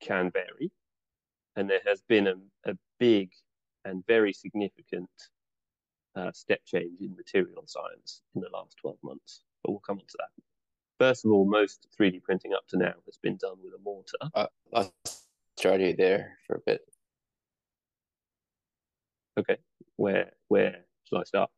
can 0.00 0.30
vary, 0.30 0.70
and 1.56 1.68
there 1.68 1.80
has 1.86 2.02
been 2.08 2.26
a, 2.28 2.34
a 2.70 2.74
big 3.00 3.30
and 3.84 4.04
very 4.06 4.32
significant 4.32 5.10
uh, 6.14 6.32
step 6.32 6.60
change 6.64 7.00
in 7.00 7.14
material 7.16 7.64
science 7.66 8.22
in 8.34 8.40
the 8.42 8.48
last 8.52 8.76
12 8.80 8.96
months. 9.02 9.42
But 9.62 9.72
we'll 9.72 9.80
come 9.80 9.98
on 9.98 10.06
to 10.06 10.18
that. 10.18 10.42
First 10.98 11.24
of 11.26 11.30
all, 11.30 11.44
most 11.44 11.86
3D 11.98 12.22
printing 12.22 12.54
up 12.54 12.66
to 12.68 12.78
now 12.78 12.94
has 13.04 13.18
been 13.22 13.36
done 13.36 13.56
with 13.62 13.74
a 13.74 13.82
mortar. 13.82 14.16
Uh, 14.34 14.46
I'll 14.72 14.94
start 15.56 15.80
you 15.80 15.94
there 15.94 16.38
for 16.46 16.56
a 16.56 16.60
bit. 16.64 16.80
Okay, 19.38 19.58
where 19.96 20.32
where 20.48 20.84
shall 21.04 21.18
I 21.18 21.24
start? 21.24 21.50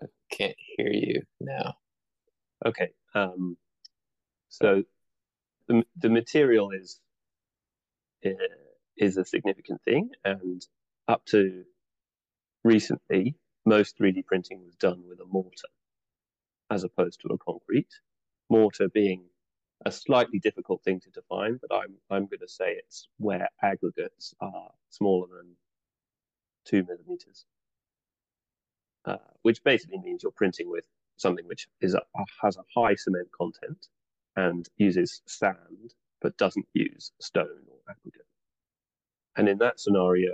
I 0.00 0.06
can't 0.30 0.56
hear 0.76 0.92
you 0.92 1.22
now. 1.40 1.74
Okay, 2.64 2.90
um, 3.14 3.56
so 4.48 4.84
the 5.66 5.82
the 5.96 6.08
material 6.08 6.70
is 6.70 7.00
uh, 8.24 8.30
is 9.00 9.18
a 9.18 9.26
significant 9.26 9.82
thing, 9.84 10.10
and 10.24 10.66
up 11.08 11.26
to 11.26 11.64
recently, 12.64 13.36
most 13.66 13.98
3D 13.98 14.26
printing 14.26 14.64
was 14.64 14.76
done 14.76 15.02
with 15.08 15.20
a 15.20 15.26
mortar 15.26 15.68
as 16.70 16.84
opposed 16.84 17.20
to 17.20 17.28
a 17.28 17.38
concrete. 17.38 17.88
Mortar 18.50 18.88
being 18.88 19.24
a 19.86 19.92
slightly 19.92 20.38
difficult 20.38 20.82
thing 20.84 21.00
to 21.00 21.10
define, 21.10 21.58
but 21.60 21.74
I'm 21.74 21.94
I'm 22.10 22.26
going 22.26 22.40
to 22.40 22.48
say 22.48 22.72
it's 22.72 23.08
where 23.18 23.48
aggregates 23.62 24.34
are 24.40 24.70
smaller 24.90 25.28
than 25.36 25.56
two 26.66 26.84
millimeters, 26.84 27.44
uh, 29.06 29.16
which 29.42 29.64
basically 29.64 30.00
means 30.00 30.22
you're 30.22 30.32
printing 30.32 30.70
with 30.70 30.84
something 31.18 31.46
which 31.46 31.68
is 31.80 31.94
a, 31.94 32.02
has 32.42 32.58
a 32.58 32.80
high 32.80 32.96
cement 32.96 33.28
content 33.32 33.88
and 34.36 34.68
uses 34.78 35.22
sand, 35.26 35.94
but 36.22 36.36
doesn't 36.38 36.66
use 36.74 37.12
stone 37.20 37.64
or 37.68 37.78
aggregate. 37.90 38.26
And 39.36 39.48
in 39.48 39.58
that 39.58 39.80
scenario, 39.80 40.32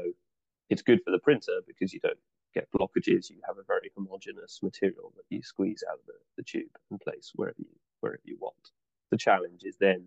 it's 0.71 0.83
good 0.83 1.01
for 1.05 1.11
the 1.11 1.19
printer 1.19 1.61
because 1.67 1.93
you 1.93 2.01
don't 2.01 2.19
get 2.55 2.69
blockages, 2.73 3.31
you 3.31 3.41
have 3.47 3.59
a 3.59 3.63
very 3.67 3.91
homogeneous 3.97 4.61
material 4.63 5.13
that 5.17 5.25
you 5.29 5.43
squeeze 5.43 5.85
out 5.91 5.99
of 5.99 6.07
the, 6.07 6.15
the 6.39 6.43
tube 6.43 6.71
and 6.91 7.01
place 7.01 7.33
wherever 7.35 7.57
you 7.59 7.67
wherever 8.01 8.23
you 8.25 8.37
want. 8.41 8.71
The 9.11 9.19
challenge 9.19 9.63
is 9.65 9.77
then 9.79 10.07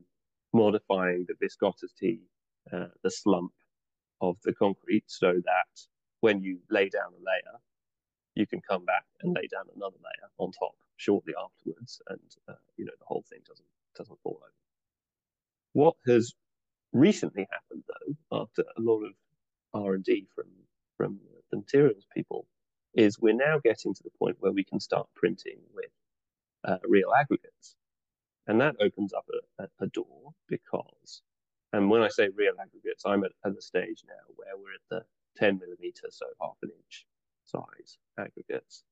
modifying 0.53 1.25
the 1.27 1.35
viscosity, 1.39 2.21
uh, 2.73 2.87
the 3.03 3.11
slump 3.11 3.51
of 4.21 4.37
the 4.43 4.53
concrete 4.53 5.03
so 5.07 5.33
that 5.33 5.81
when 6.21 6.41
you 6.41 6.59
lay 6.69 6.89
down 6.89 7.13
a 7.13 7.23
layer, 7.23 7.59
you 8.35 8.47
can 8.47 8.61
come 8.61 8.85
back 8.85 9.05
and 9.21 9.35
lay 9.35 9.47
down 9.47 9.65
another 9.75 9.97
layer 9.97 10.29
on 10.37 10.51
top 10.51 10.75
shortly 10.97 11.33
afterwards, 11.41 12.01
and 12.09 12.19
uh, 12.47 12.53
you 12.77 12.85
know 12.85 12.93
the 12.99 13.05
whole 13.05 13.23
thing 13.29 13.39
doesn't 13.47 13.67
doesn't 13.95 14.19
fall 14.23 14.39
over. 14.41 14.53
What 15.73 15.95
has 16.07 16.33
recently 16.93 17.47
happened 17.51 17.83
though, 17.87 18.41
after 18.41 18.63
a 18.77 18.81
lot 18.81 19.03
of 19.03 19.13
R 19.73 19.93
and 19.93 20.03
D 20.03 20.27
from 20.33 20.45
from 20.97 21.19
the 21.51 21.57
materials 21.57 22.05
people 22.13 22.45
is 22.93 23.19
we're 23.19 23.33
now 23.33 23.59
getting 23.63 23.93
to 23.93 24.03
the 24.03 24.09
point 24.19 24.35
where 24.39 24.51
we 24.51 24.63
can 24.63 24.79
start 24.79 25.07
printing 25.15 25.59
with 25.73 25.91
uh, 26.65 26.77
real 26.87 27.11
aggregates. 27.17 27.75
And 28.47 28.59
that 28.61 28.75
opens 28.81 29.13
up 29.13 29.25
a, 29.59 29.63
a, 29.63 29.85
a, 29.85 29.87
door 29.87 30.33
because, 30.47 31.21
and 31.71 31.89
when 31.89 32.01
I 32.01 32.09
say 32.09 32.29
real 32.35 32.53
aggregates, 32.59 33.03
I'm 33.05 33.23
at, 33.23 33.31
at 33.45 33.55
the 33.55 33.61
stage 33.61 34.03
now 34.07 34.33
where 34.35 34.57
we're 34.57 34.73
at 34.73 34.89
the 34.89 35.05
10 35.37 35.59
millimeter, 35.59 36.07
so 36.09 36.25
half 36.41 36.57
an 36.63 36.71
inch 36.75 37.05
size 37.45 37.97
aggregates. 38.17 38.83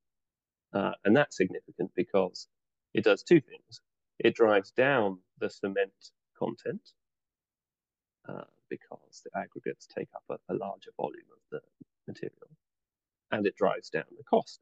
Uh, 0.72 0.92
and 1.04 1.16
that's 1.16 1.36
significant 1.36 1.90
because 1.96 2.46
it 2.94 3.04
does 3.04 3.22
two 3.22 3.40
things. 3.40 3.80
It 4.18 4.34
drives 4.34 4.70
down 4.70 5.18
the 5.40 5.50
cement 5.50 5.92
content 6.38 6.92
uh, 8.28 8.44
because 8.68 9.22
the 9.24 9.38
aggregates 9.38 9.86
take 9.86 10.08
up 10.14 10.24
a, 10.30 10.54
a 10.54 10.56
larger 10.56 10.90
volume 10.96 11.28
of 11.32 11.42
the 11.50 11.60
material 12.06 12.50
and 13.32 13.46
it 13.46 13.56
drives 13.56 13.90
down 13.90 14.04
the 14.16 14.24
cost. 14.24 14.60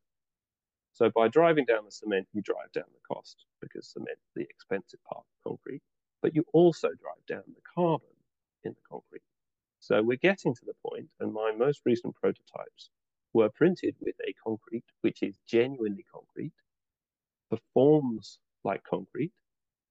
So 0.92 1.10
by 1.10 1.28
driving 1.28 1.66
down 1.66 1.84
the 1.84 1.90
cement, 1.92 2.26
you 2.32 2.42
drive 2.42 2.72
down 2.72 2.86
the 2.92 3.14
cost 3.14 3.44
because 3.60 3.88
cement 3.88 4.18
is 4.18 4.32
the 4.34 4.42
expensive 4.42 5.00
part 5.04 5.24
of 5.24 5.50
concrete, 5.50 5.82
but 6.22 6.34
you 6.34 6.44
also 6.52 6.88
drive 6.88 7.26
down 7.28 7.44
the 7.48 7.62
carbon 7.74 8.08
in 8.64 8.72
the 8.72 8.88
concrete. 8.88 9.22
So 9.80 10.02
we're 10.02 10.16
getting 10.16 10.54
to 10.54 10.64
the 10.64 10.74
point, 10.88 11.08
and 11.20 11.32
my 11.32 11.52
most 11.56 11.82
recent 11.84 12.14
prototypes 12.16 12.90
were 13.34 13.50
printed 13.50 13.94
with 14.00 14.16
a 14.26 14.32
concrete 14.42 14.84
which 15.02 15.22
is 15.22 15.38
genuinely 15.46 16.04
concrete, 16.12 16.54
performs 17.50 18.38
like 18.64 18.82
concrete, 18.84 19.32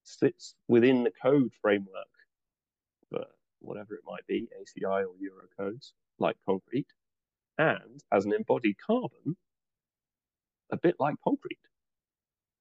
sits 0.03 0.55
within 0.67 1.03
the 1.03 1.11
code 1.21 1.51
framework 1.61 2.04
or 4.83 5.15
Euro 5.19 5.47
codes, 5.57 5.93
like 6.19 6.35
concrete, 6.45 6.87
and 7.57 8.03
as 8.11 8.25
an 8.25 8.33
embodied 8.33 8.75
carbon, 8.85 9.37
a 10.71 10.77
bit 10.77 10.95
like 10.99 11.15
concrete, 11.23 11.59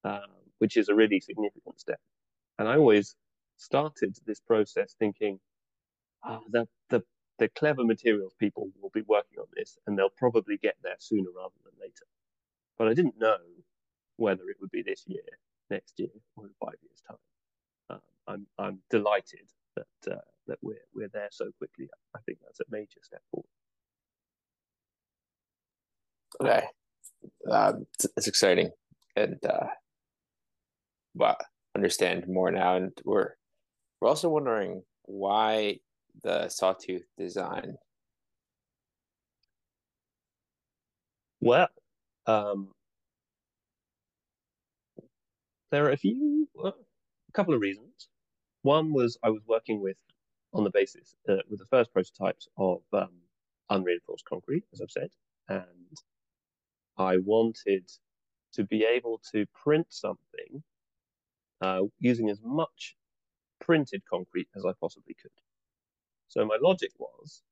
um, 0.04 0.20
which 0.58 0.76
is 0.76 0.88
a 0.88 0.94
really 0.94 1.20
significant 1.20 1.80
step. 1.80 2.00
And 2.58 2.68
I 2.68 2.76
always 2.76 3.16
started 3.56 4.16
this 4.26 4.40
process 4.40 4.94
thinking, 4.98 5.40
ah, 6.22 6.38
oh, 6.40 6.44
the, 6.50 6.68
the, 6.90 7.02
the 7.38 7.48
clever 7.48 7.84
materials 7.84 8.34
people 8.38 8.68
will 8.80 8.90
be 8.90 9.02
working 9.02 9.38
on 9.38 9.46
this 9.56 9.78
and 9.86 9.98
they'll 9.98 10.10
probably 10.10 10.58
get 10.58 10.76
there 10.82 10.96
sooner 10.98 11.30
rather 11.36 11.54
than 11.64 11.72
later. 11.80 12.06
But 12.78 12.88
I 12.88 12.94
didn't 12.94 13.18
know 13.18 13.38
whether 14.16 14.48
it 14.48 14.56
would 14.60 14.70
be 14.70 14.82
this 14.82 15.04
year, 15.06 15.22
next 15.70 15.98
year, 15.98 16.10
or 16.36 16.46
in 16.46 16.52
five 16.60 16.76
years' 16.82 17.02
time. 17.06 17.16
Um, 17.90 18.00
I'm, 18.26 18.46
I'm 18.58 18.78
delighted 18.90 19.48
that 19.76 20.12
uh, 20.12 20.20
that 20.46 20.58
we're 20.62 20.84
we're 20.94 21.08
there 21.08 21.28
so 21.30 21.50
quickly. 21.58 21.88
I 22.14 22.18
think 22.26 22.38
that's 22.42 22.60
a 22.60 22.64
major 22.70 23.00
step 23.02 23.22
forward. 23.30 23.46
Okay, 26.40 26.64
um, 27.50 27.86
it's, 28.16 28.26
exciting, 28.26 28.70
and 29.16 29.38
uh, 29.44 29.66
but 31.14 31.40
understand 31.76 32.26
more 32.28 32.50
now, 32.50 32.76
and 32.76 32.92
we're 33.04 33.34
we're 34.00 34.08
also 34.08 34.28
wondering 34.28 34.82
why 35.04 35.78
the 36.22 36.48
sawtooth 36.48 37.04
design. 37.18 37.76
Well, 41.40 41.68
um, 42.26 42.70
there 45.70 45.86
are 45.86 45.90
a 45.90 45.96
few, 45.96 46.48
a 46.64 46.72
couple 47.32 47.54
of 47.54 47.60
reasons. 47.60 48.08
One 48.64 48.94
was 48.94 49.18
I 49.22 49.28
was 49.28 49.42
working 49.46 49.82
with, 49.82 49.98
on 50.54 50.64
the 50.64 50.70
basis, 50.70 51.14
uh, 51.28 51.36
with 51.50 51.58
the 51.58 51.66
first 51.66 51.92
prototypes 51.92 52.48
of 52.56 52.80
um, 52.94 53.12
unreinforced 53.68 54.24
concrete, 54.24 54.64
as 54.72 54.80
I've 54.80 54.90
said, 54.90 55.10
and 55.50 55.98
I 56.96 57.18
wanted 57.18 57.90
to 58.54 58.64
be 58.64 58.84
able 58.84 59.20
to 59.32 59.44
print 59.52 59.88
something 59.90 60.62
uh, 61.60 61.82
using 61.98 62.30
as 62.30 62.40
much 62.42 62.96
printed 63.60 64.02
concrete 64.08 64.48
as 64.56 64.64
I 64.64 64.72
possibly 64.80 65.14
could. 65.20 65.30
So 66.28 66.46
my 66.46 66.56
logic 66.62 66.92
was 66.98 67.42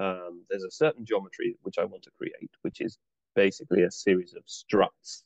um, 0.00 0.44
there's 0.50 0.64
a 0.64 0.70
certain 0.70 1.06
geometry 1.06 1.56
which 1.62 1.78
I 1.78 1.84
want 1.84 2.02
to 2.02 2.10
create, 2.18 2.50
which 2.60 2.82
is 2.82 2.98
basically 3.34 3.84
a 3.84 3.90
series 3.90 4.34
of 4.34 4.42
struts 4.44 5.24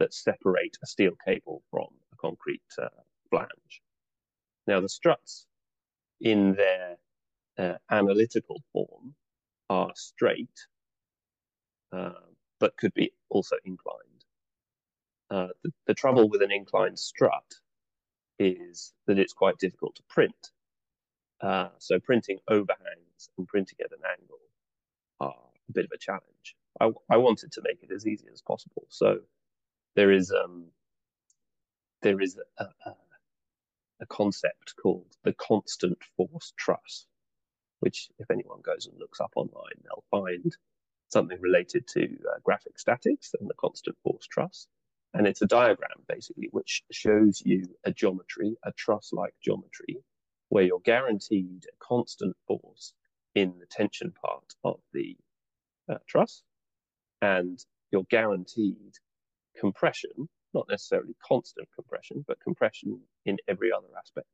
that 0.00 0.12
separate 0.12 0.76
a 0.82 0.86
steel 0.86 1.12
cable 1.26 1.62
from 1.70 1.88
a 2.12 2.16
concrete 2.16 2.60
uh, 2.78 2.88
flange. 3.30 3.80
Now, 4.66 4.80
the 4.80 4.88
struts 4.88 5.46
in 6.20 6.54
their 6.54 6.96
uh, 7.58 7.74
analytical 7.90 8.62
form 8.72 9.14
are 9.70 9.92
straight, 9.94 10.66
uh, 11.92 12.12
but 12.58 12.76
could 12.76 12.94
be 12.94 13.12
also 13.28 13.56
inclined. 13.64 14.24
Uh, 15.30 15.48
the, 15.62 15.72
the 15.86 15.94
trouble 15.94 16.28
with 16.28 16.42
an 16.42 16.52
inclined 16.52 16.98
strut 16.98 17.54
is 18.38 18.92
that 19.06 19.18
it's 19.18 19.32
quite 19.32 19.58
difficult 19.58 19.96
to 19.96 20.02
print. 20.08 20.50
Uh, 21.40 21.68
so 21.78 21.98
printing 22.00 22.38
overhangs 22.48 23.30
and 23.36 23.46
printing 23.46 23.78
at 23.84 23.92
an 23.92 24.04
angle 24.18 24.38
are 25.20 25.50
a 25.68 25.72
bit 25.72 25.84
of 25.84 25.90
a 25.92 25.98
challenge. 25.98 26.56
I, 26.80 26.90
I 27.10 27.16
wanted 27.16 27.52
to 27.52 27.62
make 27.64 27.82
it 27.82 27.92
as 27.92 28.06
easy 28.06 28.26
as 28.32 28.42
possible. 28.42 28.86
So 28.88 29.20
there 29.94 30.12
is 30.12 30.32
um, 30.32 30.66
there 32.02 32.20
is 32.20 32.38
a, 32.58 32.64
a, 32.64 32.94
a 34.00 34.06
concept 34.06 34.74
called 34.80 35.16
the 35.24 35.32
constant 35.32 35.98
force 36.16 36.52
truss, 36.56 37.06
which 37.80 38.08
if 38.18 38.30
anyone 38.30 38.60
goes 38.62 38.86
and 38.86 38.98
looks 38.98 39.20
up 39.20 39.32
online, 39.36 39.80
they'll 39.82 40.04
find 40.10 40.56
something 41.08 41.40
related 41.40 41.86
to 41.86 42.02
uh, 42.02 42.38
graphic 42.42 42.78
statics 42.78 43.32
and 43.38 43.48
the 43.48 43.54
constant 43.54 43.96
force 44.02 44.26
truss. 44.26 44.66
And 45.14 45.26
it's 45.26 45.42
a 45.42 45.46
diagram 45.46 46.02
basically 46.08 46.48
which 46.50 46.82
shows 46.90 47.42
you 47.44 47.64
a 47.84 47.92
geometry, 47.92 48.56
a 48.64 48.72
truss-like 48.72 49.34
geometry, 49.42 49.98
where 50.48 50.64
you're 50.64 50.80
guaranteed 50.80 51.64
a 51.66 51.76
constant 51.84 52.36
force 52.46 52.92
in 53.34 53.54
the 53.58 53.66
tension 53.66 54.12
part 54.12 54.54
of 54.64 54.80
the 54.92 55.16
uh, 55.88 55.98
truss, 56.06 56.42
and 57.22 57.58
you're 57.90 58.06
guaranteed 58.10 58.94
compression, 59.58 60.28
not 60.56 60.66
necessarily 60.68 61.14
constant 61.22 61.68
compression, 61.74 62.24
but 62.26 62.40
compression 62.40 63.00
in 63.26 63.36
every 63.46 63.70
other 63.70 63.88
aspect. 63.98 64.26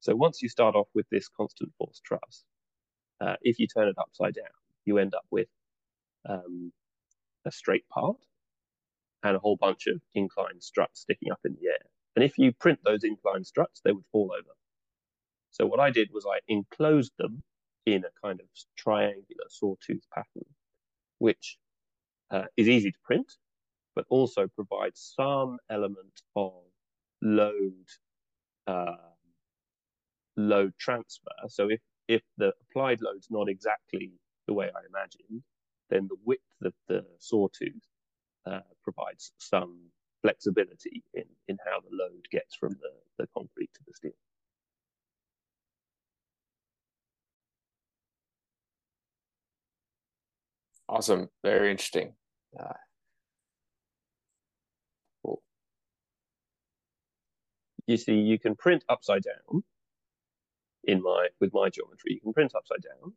So 0.00 0.14
once 0.14 0.42
you 0.42 0.48
start 0.48 0.74
off 0.76 0.88
with 0.94 1.06
this 1.10 1.28
constant 1.28 1.72
force 1.78 2.00
truss, 2.04 2.44
uh, 3.20 3.36
if 3.42 3.58
you 3.58 3.66
turn 3.66 3.88
it 3.88 3.96
upside 3.98 4.34
down, 4.34 4.54
you 4.84 4.98
end 4.98 5.14
up 5.14 5.26
with 5.30 5.48
um, 6.28 6.72
a 7.46 7.50
straight 7.50 7.88
part 7.88 8.16
and 9.22 9.36
a 9.36 9.38
whole 9.38 9.56
bunch 9.56 9.86
of 9.86 10.00
inclined 10.14 10.62
struts 10.62 11.00
sticking 11.00 11.32
up 11.32 11.40
in 11.44 11.56
the 11.60 11.68
air. 11.68 11.86
And 12.16 12.24
if 12.24 12.38
you 12.38 12.52
print 12.52 12.80
those 12.84 13.04
inclined 13.04 13.46
struts, 13.46 13.80
they 13.84 13.92
would 13.92 14.04
fall 14.12 14.32
over. 14.32 14.54
So 15.50 15.66
what 15.66 15.80
I 15.80 15.90
did 15.90 16.10
was 16.12 16.26
I 16.26 16.40
enclosed 16.48 17.12
them 17.18 17.42
in 17.86 18.04
a 18.04 18.26
kind 18.26 18.40
of 18.40 18.46
triangular 18.76 19.48
sawtooth 19.48 20.06
pattern, 20.14 20.48
which 21.18 21.58
uh, 22.30 22.44
is 22.56 22.68
easy 22.68 22.90
to 22.92 22.98
print 23.04 23.32
but 24.00 24.06
also 24.08 24.46
provides 24.48 25.12
some 25.14 25.58
element 25.70 26.22
of 26.34 26.52
load 27.20 27.84
uh, 28.66 28.96
load 30.38 30.72
transfer. 30.78 31.30
So 31.48 31.68
if 31.68 31.80
if 32.08 32.22
the 32.38 32.52
applied 32.62 33.02
load's 33.02 33.26
not 33.30 33.48
exactly 33.50 34.12
the 34.46 34.54
way 34.54 34.70
I 34.74 34.80
imagined, 34.88 35.42
then 35.90 36.08
the 36.08 36.16
width 36.24 36.40
of 36.64 36.72
the 36.88 37.04
sawtooth 37.18 37.86
uh, 38.46 38.60
provides 38.82 39.32
some 39.36 39.76
flexibility 40.22 41.04
in, 41.12 41.24
in 41.48 41.58
how 41.66 41.80
the 41.80 41.94
load 41.94 42.24
gets 42.30 42.54
from 42.56 42.70
the, 42.70 42.92
the 43.18 43.28
concrete 43.36 43.70
to 43.74 43.80
the 43.86 43.92
steel. 43.94 44.12
Awesome. 50.88 51.28
Very 51.44 51.70
interesting. 51.70 52.14
Uh, 52.58 52.72
you 57.86 57.96
see, 57.96 58.14
you 58.14 58.38
can 58.38 58.56
print 58.56 58.84
upside 58.88 59.22
down 59.22 59.64
in 60.84 61.02
my 61.02 61.28
with 61.40 61.52
my 61.54 61.70
geometry. 61.70 62.14
You 62.14 62.20
can 62.20 62.32
print 62.32 62.54
upside 62.56 62.82
down, 62.82 63.12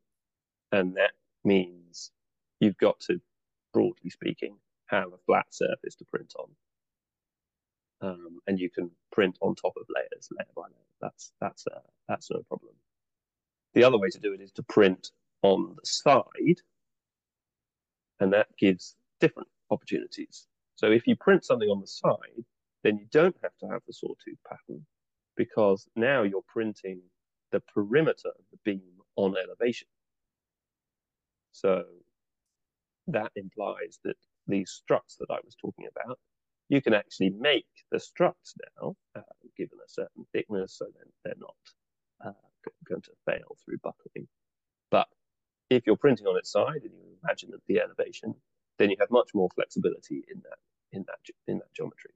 and 0.71 0.95
that 0.97 1.11
means 1.43 2.11
you've 2.59 2.77
got 2.77 2.99
to, 3.01 3.21
broadly 3.73 4.09
speaking, 4.09 4.57
have 4.87 5.13
a 5.13 5.17
flat 5.25 5.47
surface 5.51 5.95
to 5.97 6.05
print 6.05 6.33
on. 6.39 6.49
Um, 8.01 8.39
and 8.47 8.59
you 8.59 8.69
can 8.69 8.91
print 9.11 9.37
on 9.41 9.55
top 9.55 9.73
of 9.77 9.87
layers, 9.89 10.29
layer 10.31 10.47
by 10.55 10.63
layer. 10.63 10.89
That's 11.01 11.31
that's 11.41 11.67
uh, 11.67 11.79
that's 12.09 12.31
no 12.31 12.41
problem. 12.47 12.73
The 13.73 13.83
other 13.83 13.97
way 13.97 14.09
to 14.09 14.19
do 14.19 14.33
it 14.33 14.41
is 14.41 14.51
to 14.53 14.63
print 14.63 15.11
on 15.43 15.75
the 15.75 15.85
side, 15.85 16.61
and 18.19 18.33
that 18.33 18.47
gives 18.57 18.95
different 19.19 19.49
opportunities. 19.71 20.47
So 20.75 20.91
if 20.91 21.07
you 21.07 21.15
print 21.15 21.45
something 21.45 21.69
on 21.69 21.81
the 21.81 21.87
side, 21.87 22.45
then 22.83 22.97
you 22.97 23.05
don't 23.11 23.35
have 23.41 23.55
to 23.59 23.67
have 23.67 23.81
the 23.87 23.93
sawtooth 23.93 24.39
pattern 24.47 24.85
because 25.35 25.87
now 25.95 26.23
you're 26.23 26.43
printing 26.47 27.01
the 27.51 27.61
perimeter 27.73 28.29
of 28.29 28.45
the 28.51 28.57
beam 28.63 28.81
on 29.15 29.35
elevation. 29.37 29.87
So 31.51 31.83
that 33.07 33.31
implies 33.35 33.99
that 34.03 34.15
these 34.47 34.71
struts 34.71 35.15
that 35.19 35.31
I 35.31 35.39
was 35.43 35.55
talking 35.55 35.87
about, 35.95 36.19
you 36.69 36.81
can 36.81 36.93
actually 36.93 37.31
make 37.31 37.67
the 37.91 37.99
struts 37.99 38.55
now, 38.79 38.95
uh, 39.15 39.21
given 39.57 39.77
a 39.85 39.89
certain 39.89 40.25
thickness, 40.33 40.75
so 40.77 40.85
then 40.85 41.11
they're 41.23 41.33
not 41.37 41.55
uh, 42.25 42.31
going 42.87 43.01
to 43.01 43.11
fail 43.25 43.57
through 43.63 43.77
buckling. 43.83 44.27
But 44.91 45.07
if 45.69 45.85
you're 45.85 45.97
printing 45.97 46.27
on 46.27 46.37
its 46.37 46.51
side 46.51 46.81
and 46.83 46.93
you 46.93 47.17
imagine 47.23 47.51
the 47.67 47.79
elevation, 47.81 48.33
then 48.79 48.89
you 48.89 48.97
have 48.99 49.11
much 49.11 49.29
more 49.33 49.49
flexibility 49.55 50.23
in 50.31 50.41
that 50.43 50.57
in 50.91 51.03
that 51.07 51.19
in 51.47 51.57
that 51.59 51.73
geometry. 51.75 52.11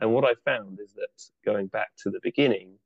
And 0.00 0.12
what 0.12 0.24
I 0.24 0.34
found 0.44 0.80
is 0.80 0.94
that 0.94 1.22
going 1.44 1.66
back 1.68 1.90
to 2.02 2.10
the 2.10 2.20
beginning, 2.22 2.78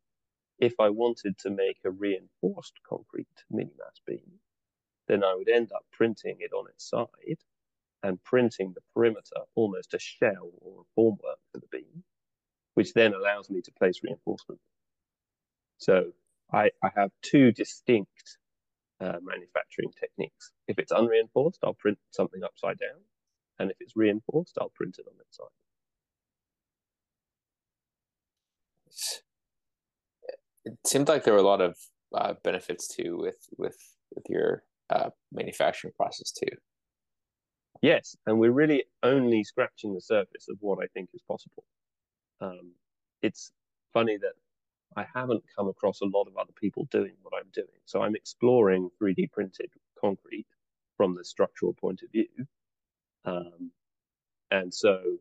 if 0.58 0.74
I 0.80 0.90
wanted 0.90 1.38
to 1.38 1.50
make 1.50 1.78
a 1.84 1.90
reinforced 1.90 2.74
concrete 2.88 3.28
Minimass 3.52 4.00
beam, 4.06 4.40
then 5.08 5.24
I 5.24 5.34
would 5.34 5.48
end 5.48 5.72
up 5.72 5.84
printing 5.92 6.36
it 6.40 6.52
on 6.52 6.68
its 6.68 6.88
side 6.88 7.38
and 8.02 8.22
printing 8.24 8.72
the 8.74 8.82
perimeter 8.94 9.42
almost 9.54 9.94
a 9.94 9.98
shell 9.98 10.50
or 10.60 10.82
a 10.82 11.00
formwork 11.00 11.40
for 11.52 11.60
the 11.60 11.68
beam, 11.70 12.04
which 12.74 12.92
then 12.94 13.14
allows 13.14 13.50
me 13.50 13.62
to 13.62 13.72
place 13.72 14.00
reinforcement. 14.02 14.60
So 15.78 16.12
I, 16.52 16.70
I 16.82 16.90
have 16.96 17.10
two 17.22 17.52
distinct 17.52 18.38
uh, 19.00 19.18
manufacturing 19.22 19.92
techniques. 19.98 20.52
If 20.68 20.78
it's 20.78 20.92
unreinforced, 20.92 21.60
I'll 21.62 21.74
print 21.74 21.98
something 22.10 22.42
upside 22.44 22.78
down. 22.78 23.00
And 23.58 23.70
if 23.70 23.76
it's 23.80 23.96
reinforced, 23.96 24.58
I'll 24.60 24.72
print 24.74 24.96
it 24.98 25.06
on 25.08 25.14
its 25.20 25.36
side. 25.36 25.63
It 30.64 30.78
seemed 30.86 31.08
like 31.08 31.24
there 31.24 31.34
were 31.34 31.40
a 31.40 31.42
lot 31.42 31.60
of 31.60 31.76
uh, 32.14 32.34
benefits 32.42 32.88
too 32.88 33.16
with 33.18 33.38
with 33.58 33.76
with 34.14 34.24
your 34.28 34.62
uh, 34.90 35.10
manufacturing 35.32 35.92
process 35.96 36.32
too. 36.32 36.56
Yes, 37.82 38.16
and 38.26 38.38
we're 38.38 38.52
really 38.52 38.84
only 39.02 39.44
scratching 39.44 39.94
the 39.94 40.00
surface 40.00 40.46
of 40.48 40.56
what 40.60 40.78
I 40.82 40.86
think 40.94 41.10
is 41.12 41.22
possible. 41.28 41.64
Um, 42.40 42.72
it's 43.22 43.52
funny 43.92 44.16
that 44.18 44.32
I 44.96 45.06
haven't 45.12 45.42
come 45.56 45.68
across 45.68 46.00
a 46.00 46.06
lot 46.06 46.26
of 46.28 46.36
other 46.36 46.52
people 46.54 46.86
doing 46.90 47.12
what 47.22 47.34
I'm 47.36 47.50
doing. 47.52 47.66
So 47.84 48.02
I'm 48.02 48.14
exploring 48.14 48.90
3D 49.02 49.32
printed 49.32 49.70
concrete 50.00 50.46
from 50.96 51.14
the 51.14 51.24
structural 51.24 51.74
point 51.74 52.02
of 52.02 52.10
view. 52.12 52.28
Um, 53.24 53.70
and 54.50 54.72
so 54.72 55.18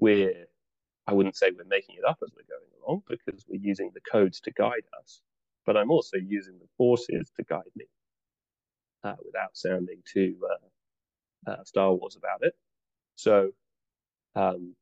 we're, 0.00 0.46
I 1.06 1.14
wouldn't 1.14 1.36
say 1.36 1.50
we're 1.50 1.64
making 1.66 1.96
it 1.96 2.04
up 2.06 2.18
as 2.24 2.32
we're 2.36 2.56
going 2.56 2.70
along 2.84 3.02
because 3.08 3.44
we're 3.48 3.60
using 3.60 3.90
the 3.94 4.00
codes 4.10 4.40
to 4.42 4.52
guide 4.52 4.84
us, 5.02 5.20
but 5.66 5.76
I'm 5.76 5.90
also 5.90 6.18
using 6.18 6.58
the 6.58 6.68
forces 6.78 7.30
to 7.36 7.44
guide 7.44 7.62
me 7.76 7.86
uh, 9.04 9.16
without 9.24 9.56
sounding 9.56 10.02
too 10.06 10.36
uh, 11.46 11.52
uh, 11.52 11.64
Star 11.64 11.92
Wars 11.94 12.16
about 12.16 12.42
it. 12.42 12.54
So 13.16 13.50
um, 14.36 14.74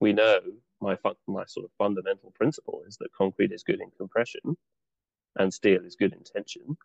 we 0.00 0.12
know 0.12 0.40
my 0.80 0.96
my 1.28 1.44
sort 1.46 1.64
of 1.66 1.72
fundamental 1.78 2.32
principle 2.36 2.82
is 2.88 2.96
that 2.98 3.12
concrete 3.16 3.52
is 3.52 3.62
good 3.64 3.80
in 3.80 3.90
compression 3.96 4.56
and 5.36 5.52
steel 5.52 5.84
is 5.84 5.96
good 5.96 6.12
in 6.12 6.22
tension. 6.24 6.76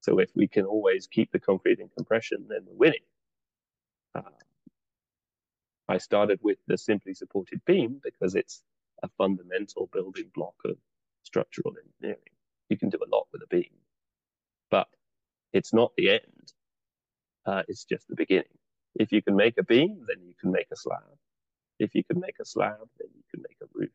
So 0.00 0.18
if 0.20 0.30
we 0.36 0.48
can 0.48 0.64
always 0.66 1.06
keep 1.06 1.32
the 1.32 1.40
concrete 1.40 1.80
in 1.80 1.88
compression, 1.96 2.46
then 2.48 2.60
we're 2.66 2.76
winning. 2.88 3.04
Uh, 4.14 4.22
I 5.88 5.98
started 5.98 6.40
with 6.42 6.58
the 6.66 6.78
simply 6.78 7.14
supported 7.14 7.60
beam 7.66 8.00
because 8.02 8.34
it's 8.34 8.62
a 9.02 9.08
fundamental 9.18 9.88
building 9.92 10.30
block 10.34 10.54
of 10.64 10.76
structural 11.24 11.74
engineering. 11.78 12.34
You 12.70 12.78
can 12.78 12.90
do 12.90 12.98
a 12.98 13.14
lot 13.14 13.26
with 13.32 13.42
a 13.42 13.48
beam, 13.48 13.72
but 14.70 14.88
it's 15.52 15.74
not 15.74 15.92
the 15.96 16.10
end. 16.10 16.52
Uh, 17.46 17.62
it's 17.68 17.84
just 17.84 18.08
the 18.08 18.16
beginning. 18.16 18.58
If 18.96 19.12
you 19.12 19.22
can 19.22 19.36
make 19.36 19.58
a 19.58 19.64
beam, 19.64 20.04
then 20.08 20.26
you 20.26 20.34
can 20.40 20.52
make 20.52 20.68
a 20.72 20.76
slab. 20.76 21.18
If 21.78 21.94
you 21.94 22.04
can 22.04 22.20
make 22.20 22.36
a 22.40 22.44
slab, 22.44 22.88
then 22.98 23.08
you 23.14 23.22
can 23.32 23.42
make 23.42 23.58
a 23.62 23.66
roof. 23.74 23.90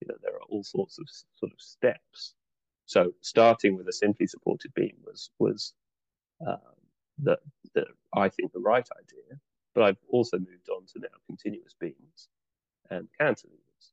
You 0.00 0.08
know, 0.08 0.16
there 0.22 0.34
are 0.34 0.42
all 0.50 0.64
sorts 0.64 0.98
of 0.98 1.08
sort 1.38 1.52
of 1.52 1.60
steps. 1.60 2.34
So 2.86 3.14
starting 3.22 3.76
with 3.76 3.88
a 3.88 3.92
simply 3.92 4.26
supported 4.26 4.74
beam 4.74 4.94
was 5.04 5.30
was 5.38 5.74
um, 6.46 6.58
the 7.18 7.38
the 7.74 7.86
I 8.14 8.30
think 8.30 8.52
the 8.52 8.60
right 8.60 8.88
idea. 9.00 9.40
But 9.74 9.84
I've 9.84 10.02
also 10.08 10.38
moved 10.38 10.68
on 10.68 10.86
to 10.86 11.00
now 11.00 11.16
continuous 11.26 11.74
beams 11.78 12.28
and 12.90 13.08
cantilevers. 13.20 13.92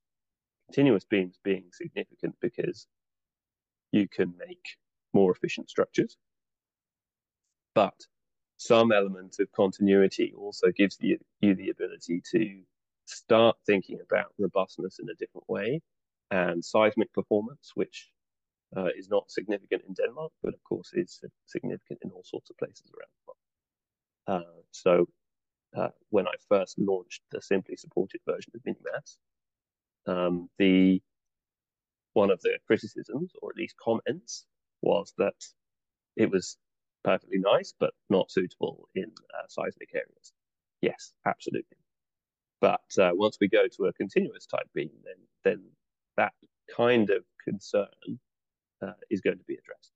Continuous 0.67 1.05
beams 1.05 1.39
being 1.43 1.65
significant 1.71 2.35
because 2.41 2.87
you 3.91 4.07
can 4.07 4.33
make 4.37 4.77
more 5.13 5.31
efficient 5.31 5.69
structures, 5.69 6.17
but 7.73 7.95
some 8.57 8.91
element 8.91 9.37
of 9.39 9.51
continuity 9.53 10.33
also 10.37 10.67
gives 10.71 10.97
you, 10.99 11.17
the 11.41 11.69
ability 11.69 12.21
to 12.31 12.61
start 13.05 13.55
thinking 13.65 13.99
about 14.01 14.33
robustness 14.37 14.99
in 14.99 15.09
a 15.09 15.15
different 15.15 15.49
way 15.49 15.81
and 16.29 16.63
seismic 16.63 17.11
performance, 17.13 17.71
which 17.75 18.11
uh, 18.77 18.89
is 18.97 19.09
not 19.09 19.31
significant 19.31 19.83
in 19.87 19.93
Denmark, 19.93 20.31
but 20.43 20.53
of 20.53 20.63
course 20.63 20.91
is 20.93 21.23
significant 21.45 21.99
in 22.03 22.11
all 22.11 22.23
sorts 22.23 22.49
of 22.49 22.57
places 22.57 22.91
around 22.91 23.13
the 23.15 23.25
world. 23.27 24.43
Uh, 24.43 24.61
so 24.71 25.07
uh, 25.75 25.89
when 26.10 26.27
I 26.27 26.34
first 26.47 26.77
launched 26.79 27.21
the 27.32 27.41
simply 27.41 27.75
supported 27.75 28.21
version 28.25 28.53
of 28.55 28.62
Minimass, 28.63 29.17
um, 30.08 30.49
the 30.58 31.01
one 32.13 32.32
of 32.32 32.41
the 32.41 32.58
criticisms, 32.65 33.32
or 33.41 33.51
at 33.51 33.58
least 33.58 33.75
comments, 33.77 34.45
was 34.82 35.13
that 35.17 35.36
it 36.15 36.29
was 36.32 36.58
perfectly 37.03 37.38
nice, 37.38 37.73
but 37.79 37.93
not 38.10 38.32
suitable 38.32 38.89
in 38.95 39.05
uh, 39.05 39.45
seismic 39.47 39.89
areas. 39.93 40.34
Yes, 40.82 41.13
absolutely. 41.25 41.77
But 42.62 42.82
uh, 42.99 43.12
once 43.13 43.38
we 43.39 43.47
go 43.47 43.67
to 43.67 43.86
a 43.86 43.93
continuous 43.93 44.45
type 44.45 44.67
beam, 44.73 44.91
then 45.03 45.15
then 45.43 45.63
that 46.17 46.34
kind 46.75 47.10
of 47.10 47.23
concern 47.43 47.88
uh, 48.82 48.93
is 49.10 49.21
going 49.21 49.38
to 49.38 49.43
be 49.45 49.55
addressed. 49.55 49.91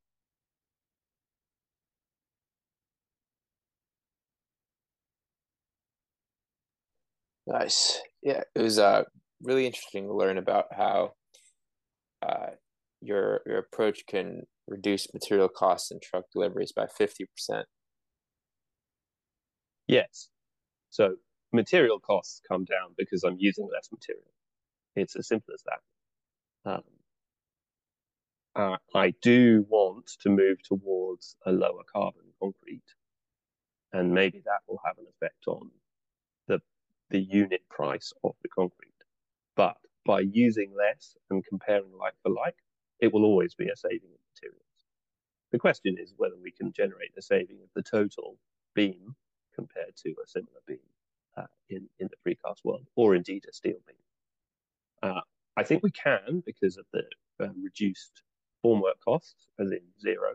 Nice. 7.45 7.99
Yeah, 8.21 8.43
it 8.55 8.61
was 8.61 8.79
uh, 8.79 9.03
really 9.41 9.65
interesting 9.65 10.07
to 10.07 10.13
learn 10.13 10.37
about 10.37 10.67
how 10.71 11.13
uh, 12.21 12.51
your 13.01 13.41
your 13.45 13.57
approach 13.59 14.05
can 14.07 14.43
reduce 14.67 15.13
material 15.13 15.49
costs 15.49 15.91
and 15.91 16.01
truck 16.01 16.25
deliveries 16.31 16.71
by 16.71 16.85
50%. 16.85 17.65
Yes. 19.87 20.29
So 20.89 21.15
material 21.51 21.99
costs 21.99 22.41
come 22.47 22.65
down 22.65 22.93
because 22.97 23.23
I'm 23.23 23.37
using 23.39 23.67
less 23.71 23.89
material. 23.91 24.31
It's 24.95 25.15
as 25.15 25.27
simple 25.27 25.53
as 25.53 25.63
that. 25.63 26.71
Um, 26.71 26.83
uh, 28.55 28.77
I 28.95 29.13
do 29.21 29.65
want 29.69 30.11
to 30.21 30.29
move 30.29 30.61
towards 30.63 31.35
a 31.45 31.51
lower 31.51 31.83
carbon 31.91 32.23
concrete, 32.39 32.83
and 33.91 34.13
maybe 34.13 34.41
that 34.45 34.61
will 34.67 34.79
have 34.85 34.97
an 34.97 35.05
effect 35.09 35.47
on 35.47 35.71
the 37.13 37.21
unit 37.21 37.61
price 37.69 38.11
of 38.25 38.35
the 38.41 38.49
concrete. 38.49 38.89
But 39.55 39.77
by 40.05 40.21
using 40.21 40.73
less 40.75 41.15
and 41.29 41.45
comparing 41.45 41.93
like 41.97 42.15
for 42.23 42.31
like, 42.31 42.57
it 42.99 43.13
will 43.13 43.23
always 43.23 43.55
be 43.55 43.69
a 43.69 43.75
saving 43.77 44.09
in 44.09 44.19
materials. 44.35 44.61
The 45.51 45.59
question 45.59 45.95
is 45.99 46.15
whether 46.17 46.35
we 46.41 46.51
can 46.51 46.73
generate 46.73 47.11
a 47.17 47.21
saving 47.21 47.59
of 47.63 47.69
the 47.75 47.83
total 47.83 48.37
beam 48.73 49.15
compared 49.55 49.95
to 49.97 50.09
a 50.09 50.27
similar 50.27 50.61
beam 50.67 50.79
uh, 51.37 51.45
in, 51.69 51.87
in 51.99 52.09
the 52.09 52.31
precast 52.31 52.65
world, 52.65 52.87
or 52.95 53.13
indeed 53.15 53.45
a 53.47 53.53
steel 53.53 53.77
beam. 53.87 53.95
Uh, 55.03 55.21
I 55.55 55.63
think 55.63 55.83
we 55.83 55.91
can 55.91 56.41
because 56.45 56.77
of 56.77 56.85
the 56.93 57.03
um, 57.45 57.63
reduced 57.63 58.23
formwork 58.65 58.99
costs, 59.05 59.47
as 59.59 59.71
in 59.71 59.81
zero, 60.01 60.33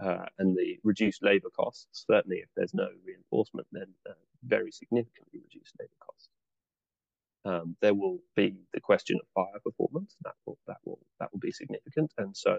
uh, 0.00 0.26
and 0.38 0.56
the 0.56 0.78
reduced 0.84 1.24
labor 1.24 1.50
costs. 1.50 2.04
Certainly, 2.08 2.38
if 2.38 2.48
there's 2.54 2.74
no 2.74 2.88
reinforcement, 3.04 3.66
then 3.72 3.88
uh, 4.08 4.12
very 4.44 4.70
significantly 4.70 5.40
reduced 5.42 5.74
costs. 5.78 5.95
Um, 7.46 7.76
there 7.82 7.94
will 7.94 8.20
be 8.36 8.56
the 8.74 8.80
question 8.82 9.18
of 9.22 9.28
fire 9.34 9.60
performance. 9.64 10.16
That 10.24 10.34
will 10.46 10.58
that 10.68 10.78
will 10.84 11.00
that 11.20 11.32
will 11.32 11.40
be 11.40 11.52
significant, 11.52 12.12
and 12.18 12.36
so 12.36 12.58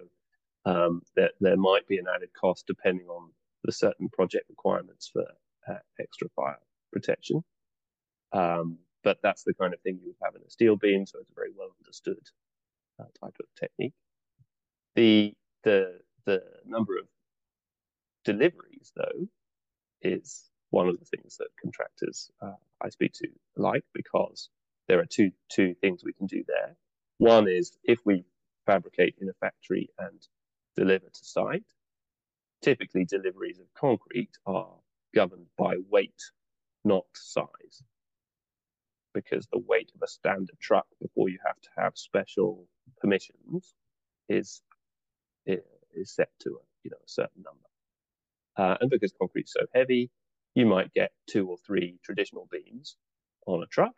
um, 0.66 1.04
there 1.16 1.32
there 1.42 1.58
might 1.58 1.88
be 1.88 2.00
an 2.00 2.06
added 2.14 2.30
cost 2.40 2.66
depending 2.68 3.08
on 3.08 3.32
the 3.66 3.74
certain 3.74 4.10
project 4.10 4.46
requirements 4.50 5.10
for 5.14 5.26
uh, 5.70 5.80
extra 6.00 6.30
fire 6.36 6.60
protection. 6.94 7.44
Um, 8.34 8.80
but 9.04 9.20
that's 9.24 9.44
the 9.44 9.56
kind 9.56 9.74
of 9.74 9.82
thing 9.82 10.00
you 10.02 10.08
would 10.08 10.26
have 10.26 10.36
in 10.36 10.44
a 10.48 10.52
steel 10.52 10.78
beam, 10.78 11.06
so 11.06 11.20
it's 11.20 11.32
a 11.32 11.36
very 11.36 11.52
well 11.58 11.70
understood 11.84 12.20
uh, 13.00 13.06
type 13.24 13.36
of 13.40 13.48
technique. 13.60 13.94
The 14.96 15.34
the 15.64 16.00
the 16.26 16.44
number 16.66 16.98
of 16.98 17.06
deliveries, 18.26 18.92
though, 18.96 19.28
is 20.02 20.50
one 20.72 20.90
of 20.90 21.00
the 21.00 21.06
things 21.06 21.38
that 21.38 21.48
contractors 21.62 22.32
uh, 22.42 22.54
I 22.84 22.90
speak 22.90 23.14
to 23.16 23.28
like 23.58 23.84
because 23.94 24.50
there 24.88 25.00
are 25.00 25.06
two 25.06 25.32
two 25.50 25.76
things 25.82 26.04
we 26.04 26.14
can 26.14 26.28
do 26.28 26.44
there. 26.48 26.76
One 27.18 27.48
is 27.48 27.78
if 27.84 28.00
we 28.06 28.26
fabricate 28.66 29.16
in 29.22 29.30
a 29.30 29.34
factory 29.34 29.90
and 30.00 30.22
deliver 30.76 31.08
to 31.08 31.26
site, 31.26 31.66
typically 32.62 33.06
deliveries 33.06 33.60
of 33.60 33.68
concrete 33.74 34.32
are 34.46 34.74
governed 35.16 35.48
by 35.58 35.76
weight, 35.90 36.22
not 36.86 37.06
size 37.14 37.84
because 39.14 39.48
the 39.52 39.60
weight 39.68 39.92
of 39.96 40.02
a 40.04 40.08
standard 40.08 40.60
truck 40.60 40.86
before 41.02 41.30
you 41.30 41.40
have 41.46 41.60
to 41.62 41.70
have 41.78 41.94
special 41.98 42.68
permissions 43.02 43.74
is 44.30 44.62
is 45.46 45.62
set 46.14 46.30
to 46.40 46.50
a 46.50 46.64
you 46.84 46.92
know 46.92 46.98
a 46.98 47.10
certain 47.10 47.44
number. 47.44 47.68
Uh, 48.58 48.78
and 48.82 48.90
because 48.90 49.14
concrete's 49.20 49.54
so 49.54 49.66
heavy, 49.74 50.10
you 50.56 50.66
might 50.66 50.94
get 50.94 51.12
two 51.28 51.48
or 51.48 51.58
three 51.66 51.98
traditional 52.04 52.48
beams 52.52 52.98
on 53.48 53.64
a 53.64 53.68
truck, 53.68 53.96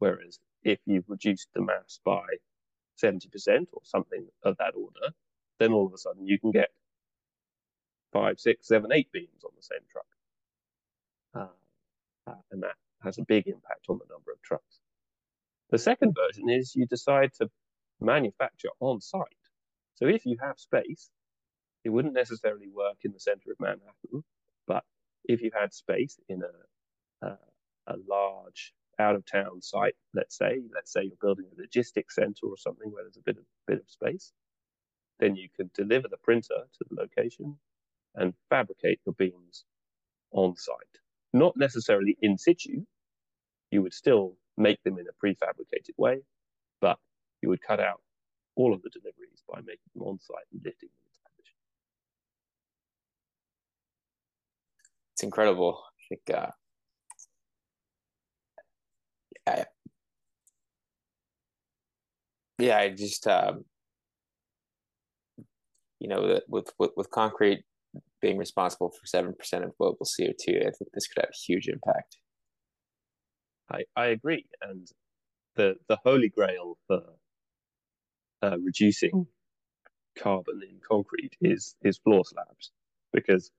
whereas 0.00 0.40
if 0.64 0.80
you've 0.86 1.08
reduced 1.08 1.48
the 1.54 1.62
mass 1.62 2.00
by 2.04 2.26
70% 3.02 3.26
or 3.72 3.82
something 3.84 4.26
of 4.44 4.56
that 4.58 4.74
order, 4.76 5.14
then 5.60 5.72
all 5.72 5.86
of 5.86 5.94
a 5.94 5.98
sudden 5.98 6.26
you 6.26 6.38
can 6.40 6.52
get 6.52 6.70
five, 8.12 8.40
six, 8.40 8.68
seven, 8.68 8.92
eight 8.92 9.12
beams 9.12 9.44
on 9.44 9.52
the 9.56 9.62
same 9.62 9.80
truck. 9.92 10.06
uh, 11.34 11.48
uh, 12.28 12.34
and 12.52 12.64
that 12.64 12.76
has 13.04 13.18
a 13.18 13.24
big 13.24 13.48
impact 13.48 13.86
on 13.90 13.98
the 13.98 14.12
number 14.14 14.32
of 14.32 14.42
trucks. 14.42 14.80
The 15.70 15.78
second 15.78 16.16
version 16.16 16.50
is 16.50 16.76
you 16.76 16.86
decide 16.86 17.32
to 17.40 17.50
manufacture 18.00 18.70
on 18.80 19.00
site. 19.00 19.22
So 19.96 20.06
if 20.06 20.26
you 20.26 20.38
have 20.42 20.58
space, 20.58 21.10
it 21.84 21.90
wouldn't 21.90 22.14
necessarily 22.14 22.68
work 22.68 22.98
in 23.04 23.12
the 23.12 23.20
center 23.20 23.52
of 23.52 23.60
Manhattan, 23.60 24.24
but 24.66 24.84
if 25.24 25.42
you 25.42 25.50
had 25.54 25.74
space 25.74 26.18
in 26.28 26.42
a, 26.42 26.78
a, 27.26 27.38
a 27.88 27.96
large 28.08 28.74
out 29.00 29.16
of 29.16 29.26
town 29.26 29.62
site, 29.62 29.94
let's 30.14 30.38
say, 30.38 30.60
let's 30.74 30.92
say 30.92 31.02
you're 31.04 31.16
building 31.20 31.46
a 31.52 31.60
logistics 31.60 32.16
center 32.16 32.46
or 32.46 32.56
something 32.58 32.92
where 32.92 33.04
there's 33.04 33.16
a 33.16 33.22
bit 33.24 33.38
of 33.38 33.44
bit 33.66 33.78
of 33.80 33.90
space, 33.90 34.32
then 35.20 35.36
you 35.36 35.48
can 35.56 35.70
deliver 35.74 36.08
the 36.08 36.18
printer 36.18 36.64
to 36.78 36.84
the 36.90 36.96
location 37.00 37.56
and 38.14 38.34
fabricate 38.50 39.00
your 39.06 39.14
beams 39.14 39.64
on 40.32 40.56
site. 40.56 40.74
Not 41.32 41.56
necessarily 41.56 42.16
in 42.22 42.38
situ. 42.38 42.84
You 43.70 43.82
would 43.82 43.94
still 43.94 44.36
make 44.56 44.82
them 44.84 44.98
in 44.98 45.06
a 45.08 45.26
prefabricated 45.26 45.96
way, 45.96 46.22
but 46.80 46.98
you 47.42 47.48
would 47.48 47.62
cut 47.62 47.80
out 47.80 48.02
all 48.56 48.74
of 48.74 48.82
the 48.82 48.90
deliveries 48.90 49.42
by 49.48 49.60
making 49.60 49.90
them 49.94 50.04
on 50.04 50.18
site 50.20 50.44
and 50.52 50.60
lifting 50.64 50.88
them 50.88 51.04
into 51.06 51.20
position. 51.30 51.56
It's 55.14 55.22
incredible. 55.22 55.82
I 55.86 56.02
think 56.08 56.38
uh, 56.38 56.50
I, 59.46 59.64
yeah, 62.58 62.78
I 62.78 62.90
just 62.90 63.26
um, 63.26 63.64
you 66.00 66.08
know 66.08 66.40
with, 66.48 66.72
with 66.78 66.92
with 66.96 67.10
concrete 67.10 67.64
being 68.20 68.38
responsible 68.38 68.90
for 68.90 69.06
seven 69.06 69.34
percent 69.34 69.64
of 69.64 69.76
global 69.78 70.06
CO 70.06 70.32
two, 70.40 70.58
I 70.60 70.70
think 70.70 70.92
this 70.92 71.06
could 71.06 71.22
have 71.22 71.30
a 71.30 71.36
huge 71.46 71.68
impact. 71.68 72.18
I 73.70 73.82
I 73.96 74.06
agree, 74.06 74.46
and 74.62 74.88
the 75.56 75.76
the 75.88 75.98
holy 76.04 76.28
grail 76.28 76.78
for 76.86 77.02
uh, 78.42 78.58
reducing 78.60 79.26
carbon 80.18 80.60
in 80.68 80.80
concrete 80.86 81.36
is 81.40 81.76
is 81.82 81.98
floor 81.98 82.24
slabs 82.24 82.72
because 83.12 83.50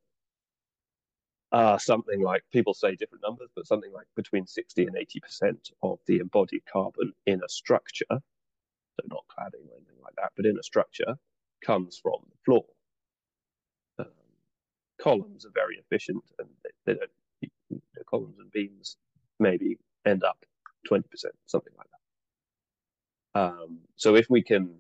uh, 1.52 1.78
something 1.78 2.22
like 2.22 2.44
people 2.52 2.74
say 2.74 2.96
different 2.96 3.24
numbers, 3.24 3.50
but 3.56 3.68
something 3.68 3.92
like 3.94 4.08
between 4.16 4.48
60 4.48 4.86
and 4.88 4.96
80% 4.96 5.72
of 5.84 6.00
the 6.08 6.20
embodied 6.20 6.64
carbon 6.72 7.14
in 7.26 7.42
a 7.44 7.50
structure, 7.50 8.06
so 8.10 8.38
not 9.10 9.26
cladding 9.30 9.68
or 9.70 9.76
anything 9.78 10.02
like 10.04 10.16
that, 10.18 10.32
but 10.36 10.46
in 10.46 10.58
a 10.58 10.64
structure, 10.64 11.16
comes 11.64 12.00
from 12.02 12.18
the 12.30 12.38
floor. 12.46 12.66
Um, 14.00 14.08
columns 15.02 15.46
are 15.46 15.52
very 15.54 15.78
efficient 15.78 16.24
and 16.40 16.48
they, 16.64 16.94
they 16.94 17.00
don't, 17.00 17.12
the 17.96 18.04
columns 18.06 18.40
and 18.40 18.52
beams 18.52 18.98
maybe 19.40 19.78
end 20.06 20.24
up 20.24 20.46
20%, 20.90 21.04
something 21.48 21.74
like 21.78 21.88
that. 23.34 23.40
Um, 23.42 23.80
so 23.96 24.16
if 24.16 24.30
we 24.30 24.42
can 24.44 24.76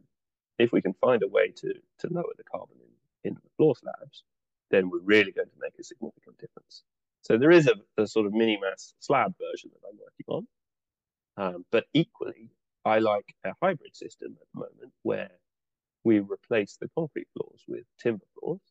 if 0.60 0.72
we 0.72 0.82
can 0.82 0.94
find 1.02 1.24
a 1.24 1.28
way 1.28 1.50
to 1.58 1.74
to 2.00 2.08
lower 2.12 2.34
the 2.38 2.44
carbon 2.44 2.78
in, 3.24 3.32
in 3.32 3.36
the 3.36 3.50
floor 3.58 3.76
slabs, 3.76 4.24
then 4.72 4.90
we're 4.90 5.00
really 5.00 5.32
going 5.32 5.50
to 5.50 5.62
make 5.62 5.74
a 5.80 5.84
significant 5.84 6.38
difference. 6.40 6.84
So 7.22 7.38
there 7.38 7.52
is 7.52 7.68
a, 7.68 7.76
a 8.02 8.08
sort 8.08 8.26
of 8.26 8.34
Minimass 8.34 8.94
slab 9.00 9.34
version 9.40 9.72
that 9.74 9.88
I'm 9.88 10.00
working 10.00 10.26
on. 10.28 10.48
Um, 11.38 11.66
but 11.72 11.86
equally, 11.94 12.50
I 12.86 13.00
like 13.00 13.36
a 13.46 13.54
hybrid 13.62 13.96
system 13.96 14.38
at 14.40 14.48
the 14.54 14.60
moment 14.62 14.94
where 15.04 15.32
we 16.04 16.20
replace 16.20 16.78
the 16.80 16.90
concrete 16.98 17.28
floors 17.36 17.64
with 17.68 17.86
timber 18.02 18.26
floors, 18.40 18.62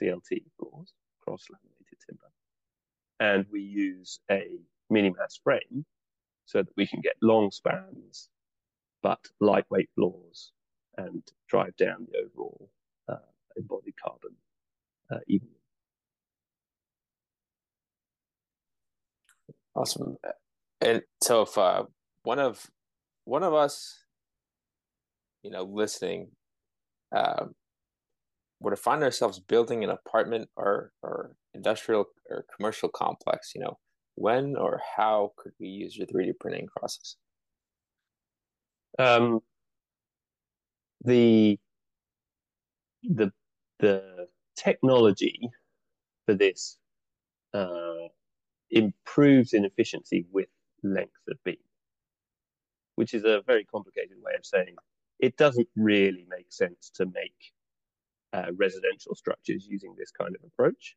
CLT 0.00 0.42
floors, 0.58 0.92
cross 1.22 1.44
laminated 1.50 1.98
timber, 2.08 2.30
and 3.20 3.46
we 3.52 3.60
use 3.60 4.20
a 4.30 4.58
Minimass 4.92 5.40
frame 5.44 5.84
so 6.46 6.62
that 6.62 6.72
we 6.76 6.86
can 6.86 7.00
get 7.00 7.14
long 7.22 7.50
spans 7.52 8.28
but 9.02 9.20
lightweight 9.40 9.90
floors 9.94 10.52
and 10.98 11.22
drive 11.48 11.76
down 11.76 12.06
the 12.10 12.18
overall 12.18 12.70
uh, 13.08 13.16
embodied 13.56 13.94
carbon 14.02 14.34
uh, 15.10 15.18
evenly. 15.28 15.54
Awesome. 19.74 20.16
And 20.80 21.02
so 21.22 21.42
if 21.42 21.56
uh, 21.58 21.84
one 22.22 22.38
of 22.38 22.66
one 23.24 23.42
of 23.42 23.54
us, 23.54 24.04
you 25.42 25.50
know, 25.50 25.64
listening, 25.64 26.28
uh, 27.14 27.46
were 28.60 28.70
to 28.70 28.76
find 28.76 29.02
ourselves 29.02 29.40
building 29.40 29.84
an 29.84 29.90
apartment 29.90 30.48
or 30.56 30.92
or 31.02 31.34
industrial 31.54 32.06
or 32.30 32.44
commercial 32.56 32.88
complex, 32.88 33.52
you 33.54 33.60
know, 33.60 33.78
when 34.16 34.56
or 34.56 34.80
how 34.96 35.32
could 35.36 35.52
we 35.58 35.68
use 35.68 35.96
your 35.96 36.06
3D 36.06 36.32
printing 36.38 36.68
process? 36.76 37.16
Um, 38.98 39.40
the 41.04 41.58
the 43.02 43.32
the 43.78 44.28
technology 44.64 45.38
for 46.26 46.34
this 46.34 46.78
uh, 47.54 48.08
improves 48.70 49.52
in 49.52 49.64
efficiency 49.64 50.26
with 50.32 50.48
length 50.82 51.24
of 51.28 51.36
beam, 51.44 51.64
which 52.96 53.14
is 53.14 53.24
a 53.24 53.42
very 53.46 53.64
complicated 53.64 54.16
way 54.24 54.32
of 54.38 54.44
saying 54.44 54.74
it 55.18 55.36
doesn't 55.36 55.68
really 55.76 56.26
make 56.28 56.50
sense 56.50 56.90
to 56.94 57.06
make 57.06 57.40
uh, 58.32 58.50
residential 58.56 59.14
structures 59.14 59.66
using 59.68 59.94
this 59.96 60.10
kind 60.10 60.34
of 60.36 60.42
approach, 60.44 60.96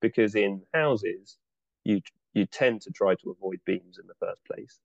because 0.00 0.34
in 0.34 0.62
houses 0.74 1.38
you 1.84 2.00
you 2.34 2.46
tend 2.46 2.80
to 2.80 2.90
try 2.90 3.14
to 3.14 3.30
avoid 3.30 3.60
beams 3.66 3.98
in 4.00 4.06
the 4.06 4.26
first 4.26 4.42
place, 4.50 4.80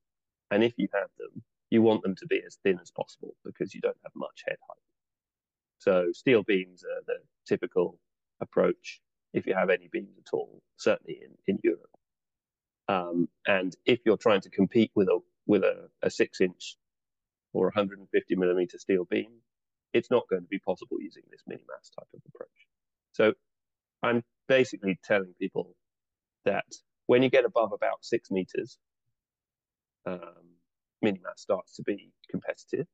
and 0.50 0.62
if 0.62 0.74
you 0.76 0.88
have 0.92 1.10
them, 1.18 1.42
you 1.70 1.80
want 1.82 2.02
them 2.02 2.14
to 2.16 2.26
be 2.26 2.40
as 2.46 2.58
thin 2.62 2.78
as 2.80 2.90
possible 2.90 3.34
because 3.44 3.74
you 3.74 3.80
don't 3.80 4.02
have 4.04 4.12
much 4.14 4.44
head 4.46 4.58
height. 4.68 4.86
So 5.78 5.92
steel 6.12 6.42
beams 6.42 6.84
are 6.84 7.02
the 7.06 7.18
typical 7.46 7.98
approach 8.40 9.00
if 9.32 9.46
you 9.46 9.54
have 9.54 9.70
any 9.70 9.88
beams 9.90 10.16
at 10.18 10.32
all, 10.32 10.62
certainly 10.76 11.20
in, 11.22 11.54
in 11.54 11.60
Europe. 11.62 11.90
Um, 12.88 13.28
and 13.46 13.76
if 13.84 14.00
you're 14.06 14.16
trying 14.16 14.40
to 14.42 14.50
compete 14.50 14.90
with 14.94 15.08
a 15.08 15.20
with 15.46 15.62
a, 15.62 15.88
a 16.02 16.10
six 16.10 16.40
inch 16.40 16.76
or 17.52 17.64
150 17.66 18.36
millimeter 18.36 18.78
steel 18.78 19.04
beam, 19.04 19.30
it's 19.92 20.10
not 20.10 20.28
going 20.28 20.42
to 20.42 20.48
be 20.48 20.58
possible 20.58 20.98
using 21.00 21.22
this 21.30 21.42
Minimass 21.48 21.90
type 21.98 22.08
of 22.14 22.20
approach. 22.28 22.48
So 23.12 23.32
I'm 24.02 24.22
basically 24.46 24.98
telling 25.04 25.34
people 25.40 25.74
that 26.44 26.66
when 27.06 27.22
you 27.22 27.30
get 27.30 27.44
above 27.44 27.72
about 27.72 28.04
six 28.04 28.30
meters, 28.30 28.78
um, 30.06 30.20
Minimass 31.04 31.38
starts 31.38 31.76
to 31.76 31.82
be 31.82 32.12
competitive, 32.30 32.86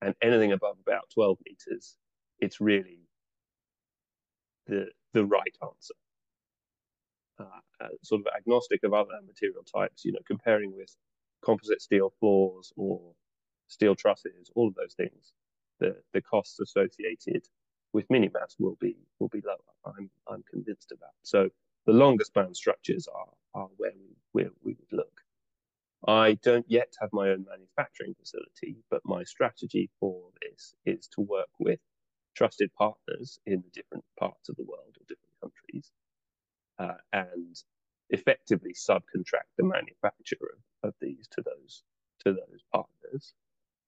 and 0.00 0.14
anything 0.22 0.52
above 0.52 0.76
about 0.80 1.10
12 1.14 1.38
meters, 1.46 1.96
it's 2.40 2.60
really 2.60 3.07
the 4.68 4.86
the 5.14 5.24
right 5.24 5.56
answer. 5.62 5.94
Uh, 7.40 7.60
uh, 7.80 7.88
sort 8.02 8.20
of 8.20 8.26
agnostic 8.36 8.82
of 8.82 8.92
other 8.92 9.20
material 9.24 9.62
types, 9.62 10.04
you 10.04 10.12
know, 10.12 10.18
comparing 10.26 10.74
with 10.76 10.96
composite 11.44 11.80
steel 11.80 12.12
floors 12.18 12.72
or 12.76 13.00
steel 13.68 13.94
trusses, 13.94 14.50
all 14.56 14.66
of 14.68 14.74
those 14.74 14.94
things, 14.94 15.32
the 15.80 15.96
the 16.12 16.20
costs 16.20 16.58
associated 16.60 17.46
with 17.92 18.08
Minimass 18.08 18.56
will 18.58 18.76
be 18.80 18.96
will 19.18 19.28
be 19.28 19.42
lower. 19.46 19.94
I'm 19.96 20.10
I'm 20.28 20.44
convinced 20.50 20.92
of 20.92 20.98
that. 21.00 21.14
So 21.22 21.48
the 21.86 21.92
longer 21.92 22.24
span 22.24 22.54
structures 22.54 23.08
are 23.08 23.32
are 23.54 23.68
where 23.76 23.92
we 23.98 24.16
where 24.32 24.50
we 24.62 24.74
would 24.74 24.92
look. 24.92 25.20
I 26.06 26.34
don't 26.42 26.66
yet 26.68 26.94
have 27.00 27.10
my 27.12 27.30
own 27.30 27.44
manufacturing 27.48 28.14
facility, 28.18 28.76
but 28.90 29.00
my 29.04 29.24
strategy 29.24 29.90
for 29.98 30.30
this 30.40 30.74
is 30.86 31.08
to 31.14 31.22
work 31.22 31.48
with 31.58 31.80
trusted 32.38 32.70
partners 32.78 33.40
in 33.46 33.60
the 33.62 33.70
different 33.74 34.04
parts 34.16 34.48
of 34.48 34.54
the 34.54 34.62
world 34.62 34.96
or 34.96 35.04
different 35.08 35.34
countries 35.42 35.90
uh, 36.78 36.94
and 37.12 37.56
effectively 38.10 38.72
subcontract 38.72 39.50
the 39.56 39.64
manufacture 39.64 40.36
of, 40.54 40.88
of, 40.88 40.94
these 41.00 41.26
to 41.32 41.42
those 41.42 41.82
to 42.24 42.32
those 42.32 42.62
partners. 42.72 43.34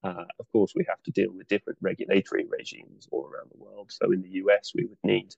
Uh, 0.02 0.24
of 0.40 0.50
course, 0.50 0.72
we 0.74 0.84
have 0.88 1.00
to 1.04 1.12
deal 1.12 1.30
with 1.32 1.46
different 1.46 1.78
regulatory 1.80 2.44
regimes 2.44 3.06
all 3.12 3.24
around 3.24 3.50
the 3.52 3.62
world. 3.62 3.92
So 3.92 4.10
in 4.10 4.22
the 4.22 4.42
US, 4.44 4.72
we 4.74 4.84
would 4.84 4.98
need 5.04 5.32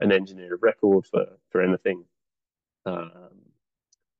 an 0.00 0.12
engineer 0.12 0.54
of 0.54 0.62
record 0.62 1.06
for 1.06 1.26
for 1.50 1.62
anything 1.62 2.04
um, 2.84 3.30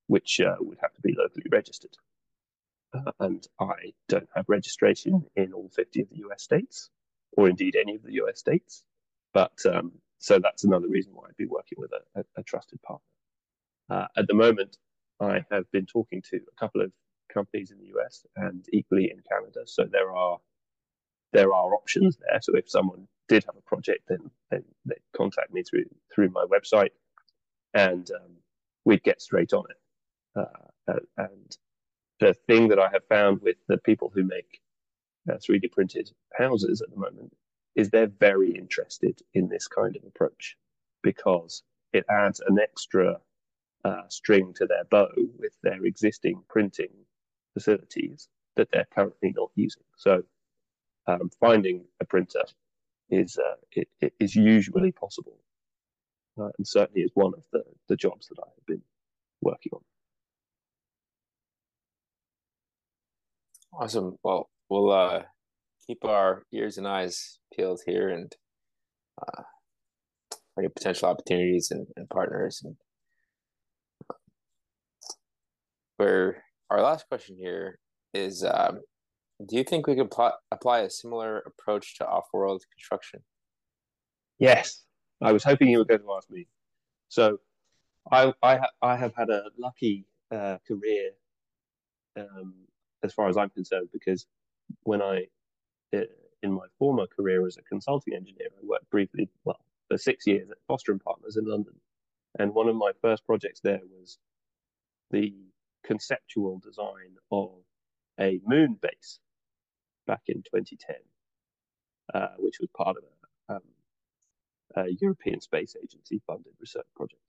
which 0.06 0.40
uh, 0.40 0.56
would 0.60 0.78
have 0.80 0.94
to 0.94 1.02
be 1.02 1.14
locally 1.18 1.46
registered. 1.50 1.96
Uh, 2.94 3.12
and 3.20 3.46
I 3.60 3.92
don't 4.08 4.30
have 4.34 4.46
registration 4.48 5.26
in 5.36 5.52
all 5.52 5.68
50 5.68 6.00
of 6.00 6.08
the 6.08 6.24
US 6.28 6.42
states, 6.42 6.88
or 7.36 7.48
indeed 7.48 7.76
any 7.76 7.94
of 7.94 8.02
the 8.02 8.14
US 8.14 8.38
states. 8.38 8.84
But 9.34 9.52
um, 9.66 9.92
so 10.18 10.38
that's 10.38 10.64
another 10.64 10.88
reason 10.88 11.12
why 11.14 11.26
I'd 11.28 11.36
be 11.36 11.46
working 11.46 11.78
with 11.78 11.92
a, 11.92 12.20
a, 12.20 12.24
a 12.38 12.42
trusted 12.42 12.80
partner. 12.82 13.04
Uh, 13.90 14.06
at 14.16 14.26
the 14.26 14.34
moment, 14.34 14.76
I 15.20 15.44
have 15.50 15.70
been 15.70 15.86
talking 15.86 16.22
to 16.30 16.36
a 16.36 16.60
couple 16.60 16.80
of 16.80 16.92
companies 17.32 17.70
in 17.70 17.78
the 17.78 17.92
US 17.98 18.24
and 18.36 18.64
equally 18.72 19.10
in 19.10 19.22
Canada. 19.28 19.60
So 19.66 19.84
there 19.84 20.12
are 20.14 20.38
there 21.32 21.52
are 21.52 21.74
options 21.74 22.16
there. 22.16 22.40
So 22.40 22.56
if 22.56 22.70
someone 22.70 23.06
did 23.28 23.44
have 23.44 23.56
a 23.56 23.62
project, 23.62 24.04
then, 24.08 24.30
then 24.50 24.64
they 24.86 24.96
contact 25.16 25.52
me 25.52 25.62
through 25.62 25.84
through 26.12 26.30
my 26.30 26.44
website, 26.46 26.90
and 27.74 28.10
um, 28.10 28.32
we'd 28.84 29.02
get 29.02 29.20
straight 29.20 29.52
on 29.52 29.64
it. 29.70 30.40
Uh, 30.40 30.94
and 31.18 31.56
the 32.20 32.34
thing 32.46 32.68
that 32.68 32.78
I 32.78 32.88
have 32.92 33.04
found 33.08 33.42
with 33.42 33.56
the 33.68 33.78
people 33.78 34.10
who 34.12 34.24
make 34.24 34.60
uh, 35.28 35.34
3D 35.36 35.70
printed 35.72 36.10
houses 36.36 36.82
at 36.82 36.90
the 36.90 36.96
moment 36.96 37.36
is 37.76 37.90
they're 37.90 38.06
very 38.20 38.50
interested 38.52 39.20
in 39.34 39.48
this 39.48 39.68
kind 39.68 39.96
of 39.96 40.04
approach 40.04 40.56
because 41.02 41.62
it 41.92 42.04
adds 42.10 42.40
an 42.48 42.58
extra 42.58 43.20
uh, 43.84 44.02
string 44.08 44.52
to 44.54 44.66
their 44.66 44.84
bow 44.84 45.08
with 45.38 45.52
their 45.62 45.84
existing 45.84 46.42
printing 46.48 46.90
facilities 47.54 48.28
that 48.56 48.68
they're 48.72 48.88
currently 48.94 49.32
not 49.36 49.50
using. 49.54 49.84
So 49.96 50.22
um, 51.06 51.30
finding 51.40 51.84
a 52.00 52.04
printer 52.04 52.44
is 53.10 53.38
uh, 53.38 53.54
it, 53.72 53.88
it 54.00 54.12
is 54.20 54.34
usually 54.36 54.92
possible, 54.92 55.38
uh, 56.40 56.50
and 56.58 56.66
certainly 56.66 57.02
is 57.02 57.10
one 57.14 57.32
of 57.34 57.44
the 57.52 57.64
the 57.88 57.96
jobs 57.96 58.28
that 58.28 58.38
I 58.42 58.48
have 58.48 58.66
been 58.66 58.82
working 59.40 59.72
on. 59.74 59.80
Awesome. 63.72 64.18
Well, 64.22 64.50
we'll 64.68 64.90
uh, 64.90 65.22
keep 65.86 66.04
our 66.04 66.44
ears 66.52 66.78
and 66.78 66.86
eyes 66.86 67.38
peeled 67.54 67.80
here 67.86 68.08
and 68.08 68.34
uh, 69.20 69.42
any 70.58 70.68
potential 70.68 71.08
opportunities 71.08 71.70
and, 71.70 71.86
and 71.96 72.08
partners. 72.08 72.62
And 72.64 72.76
where 75.96 76.44
our 76.70 76.82
last 76.82 77.08
question 77.08 77.36
here 77.36 77.78
is 78.14 78.44
um, 78.44 78.80
do 79.46 79.56
you 79.56 79.64
think 79.64 79.86
we 79.86 79.94
could 79.94 80.10
pl- 80.10 80.38
apply 80.50 80.80
a 80.80 80.90
similar 80.90 81.38
approach 81.38 81.96
to 81.98 82.06
off-world 82.06 82.62
construction? 82.72 83.20
Yes, 84.38 84.84
I 85.22 85.32
was 85.32 85.44
hoping 85.44 85.68
you 85.68 85.78
were 85.78 85.84
going 85.84 86.00
to 86.00 86.12
ask 86.16 86.30
me. 86.30 86.46
So, 87.08 87.38
I 88.10 88.32
I, 88.42 88.56
ha- 88.56 88.70
I 88.82 88.96
have 88.96 89.14
had 89.16 89.30
a 89.30 89.44
lucky 89.58 90.06
uh, 90.30 90.58
career, 90.66 91.10
um, 92.16 92.54
as 93.02 93.12
far 93.12 93.28
as 93.28 93.36
I'm 93.36 93.50
concerned, 93.50 93.88
because 93.92 94.26
when 94.82 95.02
I 95.02 95.26
uh, 95.96 96.02
in 96.42 96.52
my 96.52 96.66
former 96.78 97.06
career 97.06 97.46
as 97.46 97.56
a 97.56 97.62
consulting 97.62 98.14
engineer, 98.14 98.48
I 98.52 98.64
worked 98.64 98.90
briefly, 98.90 99.28
well, 99.44 99.60
for 99.88 99.98
six 99.98 100.26
years 100.26 100.50
at 100.50 100.56
Foster 100.68 100.92
and 100.92 101.02
Partners 101.02 101.36
in 101.36 101.46
London, 101.46 101.74
and 102.38 102.54
one 102.54 102.68
of 102.68 102.76
my 102.76 102.92
first 103.02 103.24
projects 103.26 103.60
there 103.60 103.80
was 103.90 104.18
the 105.10 105.34
conceptual 105.84 106.58
design 106.58 107.16
of 107.32 107.52
a 108.20 108.40
moon 108.44 108.78
base 108.80 109.18
back 110.06 110.22
in 110.26 110.42
2010, 110.42 110.96
uh, 112.14 112.28
which 112.38 112.58
was 112.60 112.68
part 112.76 112.96
of 112.96 113.04
a, 113.48 113.54
um, 113.54 113.62
a 114.76 114.90
European 115.00 115.40
Space 115.40 115.74
Agency 115.82 116.20
funded 116.26 116.52
research 116.60 116.86
project. 116.94 117.22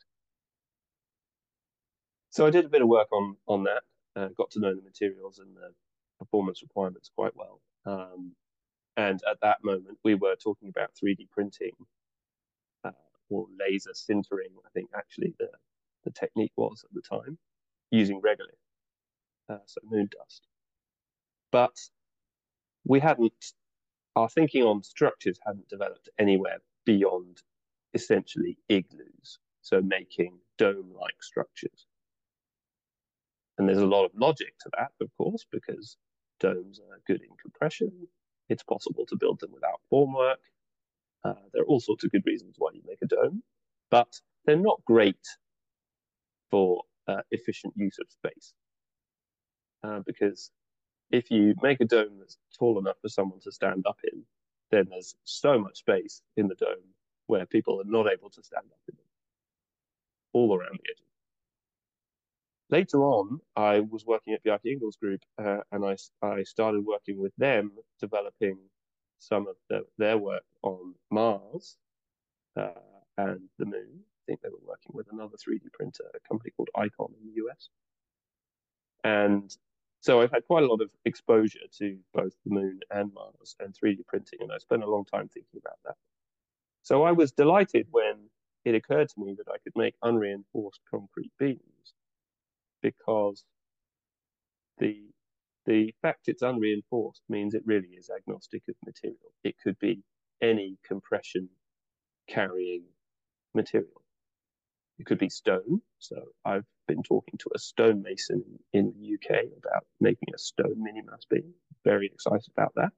So 2.32 2.46
I 2.46 2.52
did 2.52 2.66
a 2.66 2.70
bit 2.70 2.82
of 2.82 2.88
work 2.88 3.12
on 3.12 3.38
on 3.48 3.64
that, 3.64 3.84
uh, 4.16 4.28
got 4.38 4.52
to 4.52 4.60
know 4.60 4.76
the 4.76 4.82
materials 4.82 5.40
and 5.40 5.56
the 5.56 5.72
performance 6.20 6.62
requirements 6.62 7.10
quite 7.16 7.34
well. 7.36 7.62
Um, 7.86 8.34
and 8.98 9.22
at 9.30 9.40
that 9.42 9.64
moment, 9.64 9.98
we 10.04 10.16
were 10.16 10.36
talking 10.36 10.70
about 10.70 10.92
3D 11.02 11.30
printing 11.32 11.72
uh, 12.84 12.92
or 13.30 13.48
laser 13.60 13.92
sintering, 13.92 14.52
I 14.66 14.70
think 14.74 14.90
actually 14.96 15.34
the, 15.40 15.50
the 16.04 16.12
technique 16.12 16.52
was 16.58 16.84
at 16.84 16.94
the 16.94 17.02
time, 17.02 17.38
using 17.92 18.22
regolith, 18.22 18.60
uh, 19.50 19.64
so 19.66 19.80
moon 19.90 20.10
dust. 20.18 20.48
But 21.52 21.76
we 22.86 23.00
hadn't, 23.00 23.34
our 24.16 24.30
thinking 24.30 24.64
on 24.64 24.84
structures 24.84 25.40
hadn't 25.46 25.70
developed 25.70 26.10
anywhere 26.20 26.58
beyond 26.86 27.42
essentially 27.94 28.58
igloos, 28.68 29.40
so 29.62 29.82
making 29.82 30.38
dome 30.58 30.92
like 31.00 31.22
structures. 31.22 31.88
And 33.58 33.68
there's 33.68 33.80
a 33.80 33.86
lot 33.86 34.06
of 34.06 34.12
logic 34.16 34.54
to 34.62 34.70
that, 34.78 34.92
of 35.02 35.10
course, 35.18 35.46
because 35.52 35.98
domes 36.40 36.80
are 36.80 37.02
good 37.08 37.22
in 37.22 37.36
compression. 37.42 38.08
It's 38.50 38.64
possible 38.64 39.06
to 39.08 39.18
build 39.18 39.40
them 39.42 39.52
without 39.54 39.82
formwork. 39.92 40.38
Uh, 41.24 41.34
there 41.54 41.64
are 41.64 41.68
all 41.68 41.80
sorts 41.82 42.04
of 42.06 42.12
good 42.12 42.26
reasons 42.26 42.56
why 42.58 42.72
you 42.74 42.82
make 42.88 43.02
a 43.04 43.08
dome, 43.08 43.44
but 43.92 44.20
they're 44.46 44.56
not 44.58 44.82
great 44.86 45.28
for 46.52 46.84
uh, 47.08 47.22
efficient 47.32 47.74
use 47.78 47.98
of 48.00 48.08
space. 48.12 48.54
Uh, 49.84 50.02
because 50.06 50.52
if 51.12 51.32
you 51.32 51.56
make 51.62 51.82
a 51.82 51.86
dome 51.86 52.18
that's 52.20 52.38
tall 52.58 52.80
enough 52.80 52.98
for 53.02 53.10
someone 53.10 53.40
to 53.42 53.52
stand 53.52 53.86
up 53.88 54.00
in, 54.12 54.24
then 54.72 54.88
there's 54.90 55.16
so 55.26 55.60
much 55.60 55.80
space 55.80 56.22
in 56.38 56.48
the 56.48 56.56
dome 56.56 56.96
where 57.28 57.46
people 57.46 57.82
are 57.82 57.86
not 57.86 58.12
able 58.12 58.30
to 58.30 58.44
stand 58.44 58.66
up 58.72 58.82
in 58.90 58.96
them, 58.98 59.06
all 60.34 60.56
around 60.56 60.80
the 60.84 60.92
edges. 60.92 61.09
Later 62.72 63.04
on, 63.04 63.40
I 63.56 63.80
was 63.80 64.06
working 64.06 64.34
at 64.34 64.44
Bjarke 64.44 64.66
Ingels 64.66 65.00
Group, 65.00 65.22
uh, 65.44 65.62
and 65.72 65.84
I, 65.84 65.96
I 66.22 66.44
started 66.44 66.86
working 66.86 67.18
with 67.20 67.34
them, 67.38 67.72
developing 68.00 68.60
some 69.18 69.48
of 69.48 69.56
the, 69.70 69.86
their 69.98 70.18
work 70.18 70.44
on 70.62 70.94
Mars 71.10 71.78
uh, 72.56 72.70
and 73.18 73.42
the 73.58 73.66
Moon. 73.66 74.00
I 74.00 74.22
think 74.28 74.42
they 74.42 74.50
were 74.50 74.68
working 74.68 74.92
with 74.94 75.08
another 75.12 75.36
3D 75.36 75.72
printer, 75.74 76.04
a 76.14 76.28
company 76.28 76.52
called 76.56 76.70
Icon 76.76 77.12
in 77.20 77.28
the 77.28 77.42
US. 77.48 77.70
And 79.04 79.56
so 80.02 80.22
I've 80.22 80.32
had 80.32 80.46
quite 80.46 80.64
a 80.64 80.68
lot 80.68 80.82
of 80.82 80.92
exposure 81.06 81.68
to 81.80 81.98
both 82.14 82.34
the 82.46 82.54
moon 82.54 82.80
and 82.92 83.12
Mars 83.14 83.56
and 83.60 83.74
3D 83.74 84.06
printing, 84.06 84.40
and 84.42 84.52
I 84.52 84.60
spent 84.60 84.84
a 84.84 84.90
long 84.90 85.06
time 85.06 85.28
thinking 85.28 85.60
about 85.60 85.80
that. 85.86 85.96
So 86.84 87.04
I 87.04 87.12
was 87.14 87.32
delighted 87.32 87.88
when 87.90 88.30
it 88.64 88.76
occurred 88.76 89.10
to 89.10 89.20
me 89.20 89.34
that 89.38 89.52
I 89.52 89.58
could 89.64 89.74
make 89.76 89.96
unreinforced 90.04 90.82
concrete 90.90 91.32
beams 91.40 91.94
because 92.82 93.44
the 94.80 95.04
the 95.66 95.94
fact 96.02 96.28
it's 96.30 96.42
unreinforced 96.42 97.22
means 97.30 97.54
it 97.54 97.64
really 97.66 97.90
is 97.90 98.10
agnostic 98.10 98.64
of 98.70 98.76
material. 98.86 99.34
It 99.44 99.56
could 99.64 99.78
be 99.80 100.04
any 100.42 100.78
compression 100.88 101.50
carrying 102.28 102.84
material. 103.54 104.02
It 104.98 105.06
could 105.06 105.20
be 105.20 105.30
stone. 105.30 105.82
So 106.00 106.18
I've 106.46 106.66
been 106.88 107.04
talking 107.04 107.38
to 107.40 107.50
a 107.56 107.60
stonemason 107.60 108.44
in 108.74 108.94
the 108.94 109.14
UK 109.16 109.46
about 109.58 109.86
making 110.00 110.30
a 110.34 110.38
stone 110.38 110.78
Minimass 110.78 111.28
beam. 111.30 111.54
Very 111.84 112.08
excited 112.08 112.48
about 112.58 112.74
that. 112.76 112.92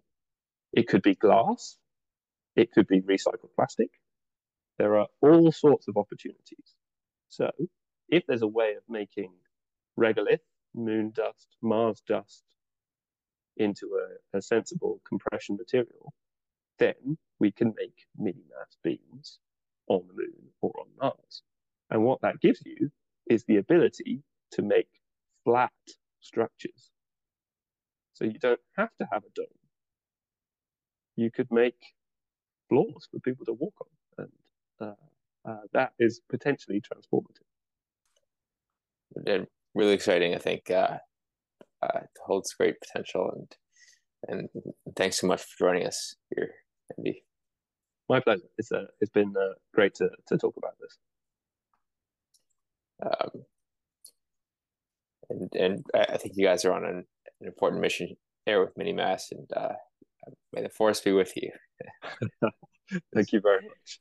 It 0.73 0.87
could 0.87 1.03
be 1.03 1.15
glass. 1.15 1.77
It 2.55 2.71
could 2.71 2.87
be 2.87 3.01
recycled 3.01 3.53
plastic. 3.55 3.89
There 4.79 4.97
are 4.97 5.07
all 5.21 5.51
sorts 5.51 5.87
of 5.87 5.97
opportunities. 5.97 6.75
So 7.29 7.51
if 8.09 8.25
there's 8.27 8.41
a 8.41 8.47
way 8.47 8.75
of 8.75 8.83
making 8.89 9.31
regolith, 9.99 10.39
moon 10.73 11.11
dust, 11.15 11.47
Mars 11.61 12.01
dust 12.07 12.43
into 13.57 13.99
a, 14.33 14.37
a 14.37 14.41
sensible 14.41 15.01
compression 15.07 15.57
material, 15.57 16.13
then 16.79 17.17
we 17.39 17.51
can 17.51 17.73
make 17.77 18.05
Minimass 18.19 18.77
beams 18.83 19.39
on 19.87 20.03
the 20.07 20.13
moon 20.13 20.49
or 20.61 20.71
on 20.79 20.87
Mars. 20.99 21.43
And 21.89 22.03
what 22.03 22.21
that 22.21 22.39
gives 22.41 22.61
you 22.65 22.91
is 23.29 23.43
the 23.45 23.57
ability 23.57 24.23
to 24.51 24.61
make 24.61 24.89
flat 25.43 25.71
structures. 26.21 26.91
So 28.13 28.25
you 28.25 28.39
don't 28.39 28.59
have 28.77 28.89
to 28.99 29.07
have 29.11 29.23
a 29.23 29.29
dome. 29.35 29.45
You 31.15 31.31
could 31.31 31.51
make 31.51 31.81
floors 32.69 33.07
for 33.11 33.19
people 33.19 33.45
to 33.45 33.53
walk 33.53 33.73
on, 33.81 34.25
and 34.25 34.31
uh, 34.89 35.49
uh, 35.49 35.61
that 35.73 35.93
is 35.99 36.21
potentially 36.29 36.81
transformative. 36.81 37.47
Really 39.75 39.93
exciting, 39.93 40.35
I 40.35 40.39
think. 40.39 40.69
Uh, 40.69 40.97
uh 41.81 42.01
holds 42.25 42.53
great 42.53 42.75
potential, 42.81 43.31
and 43.35 43.55
and 44.27 44.49
thanks 44.95 45.19
so 45.19 45.27
much 45.27 45.41
for 45.41 45.65
joining 45.65 45.87
us 45.87 46.15
here, 46.35 46.53
Andy. 46.97 47.23
My 48.09 48.19
pleasure. 48.19 48.49
It's 48.57 48.71
uh, 48.71 48.85
it's 48.99 49.11
been 49.11 49.33
uh, 49.37 49.53
great 49.73 49.95
to 49.95 50.09
to 50.27 50.37
talk 50.37 50.55
about 50.57 50.75
this. 50.79 50.97
Um, 53.03 53.45
and 55.29 55.55
and 55.55 55.85
I 55.95 56.17
think 56.17 56.33
you 56.35 56.45
guys 56.45 56.65
are 56.65 56.73
on 56.73 56.85
an, 56.85 57.05
an 57.39 57.47
important 57.47 57.81
mission 57.81 58.15
here 58.45 58.63
with 58.63 58.75
Minimass, 58.75 59.31
and 59.31 59.47
uh, 59.55 59.73
may 60.53 60.61
the 60.61 60.69
force 60.69 60.99
be 61.01 61.11
with 61.11 61.33
you. 61.35 61.51
Thank 63.13 63.31
you 63.31 63.41
very 63.41 63.61
much. 63.63 63.99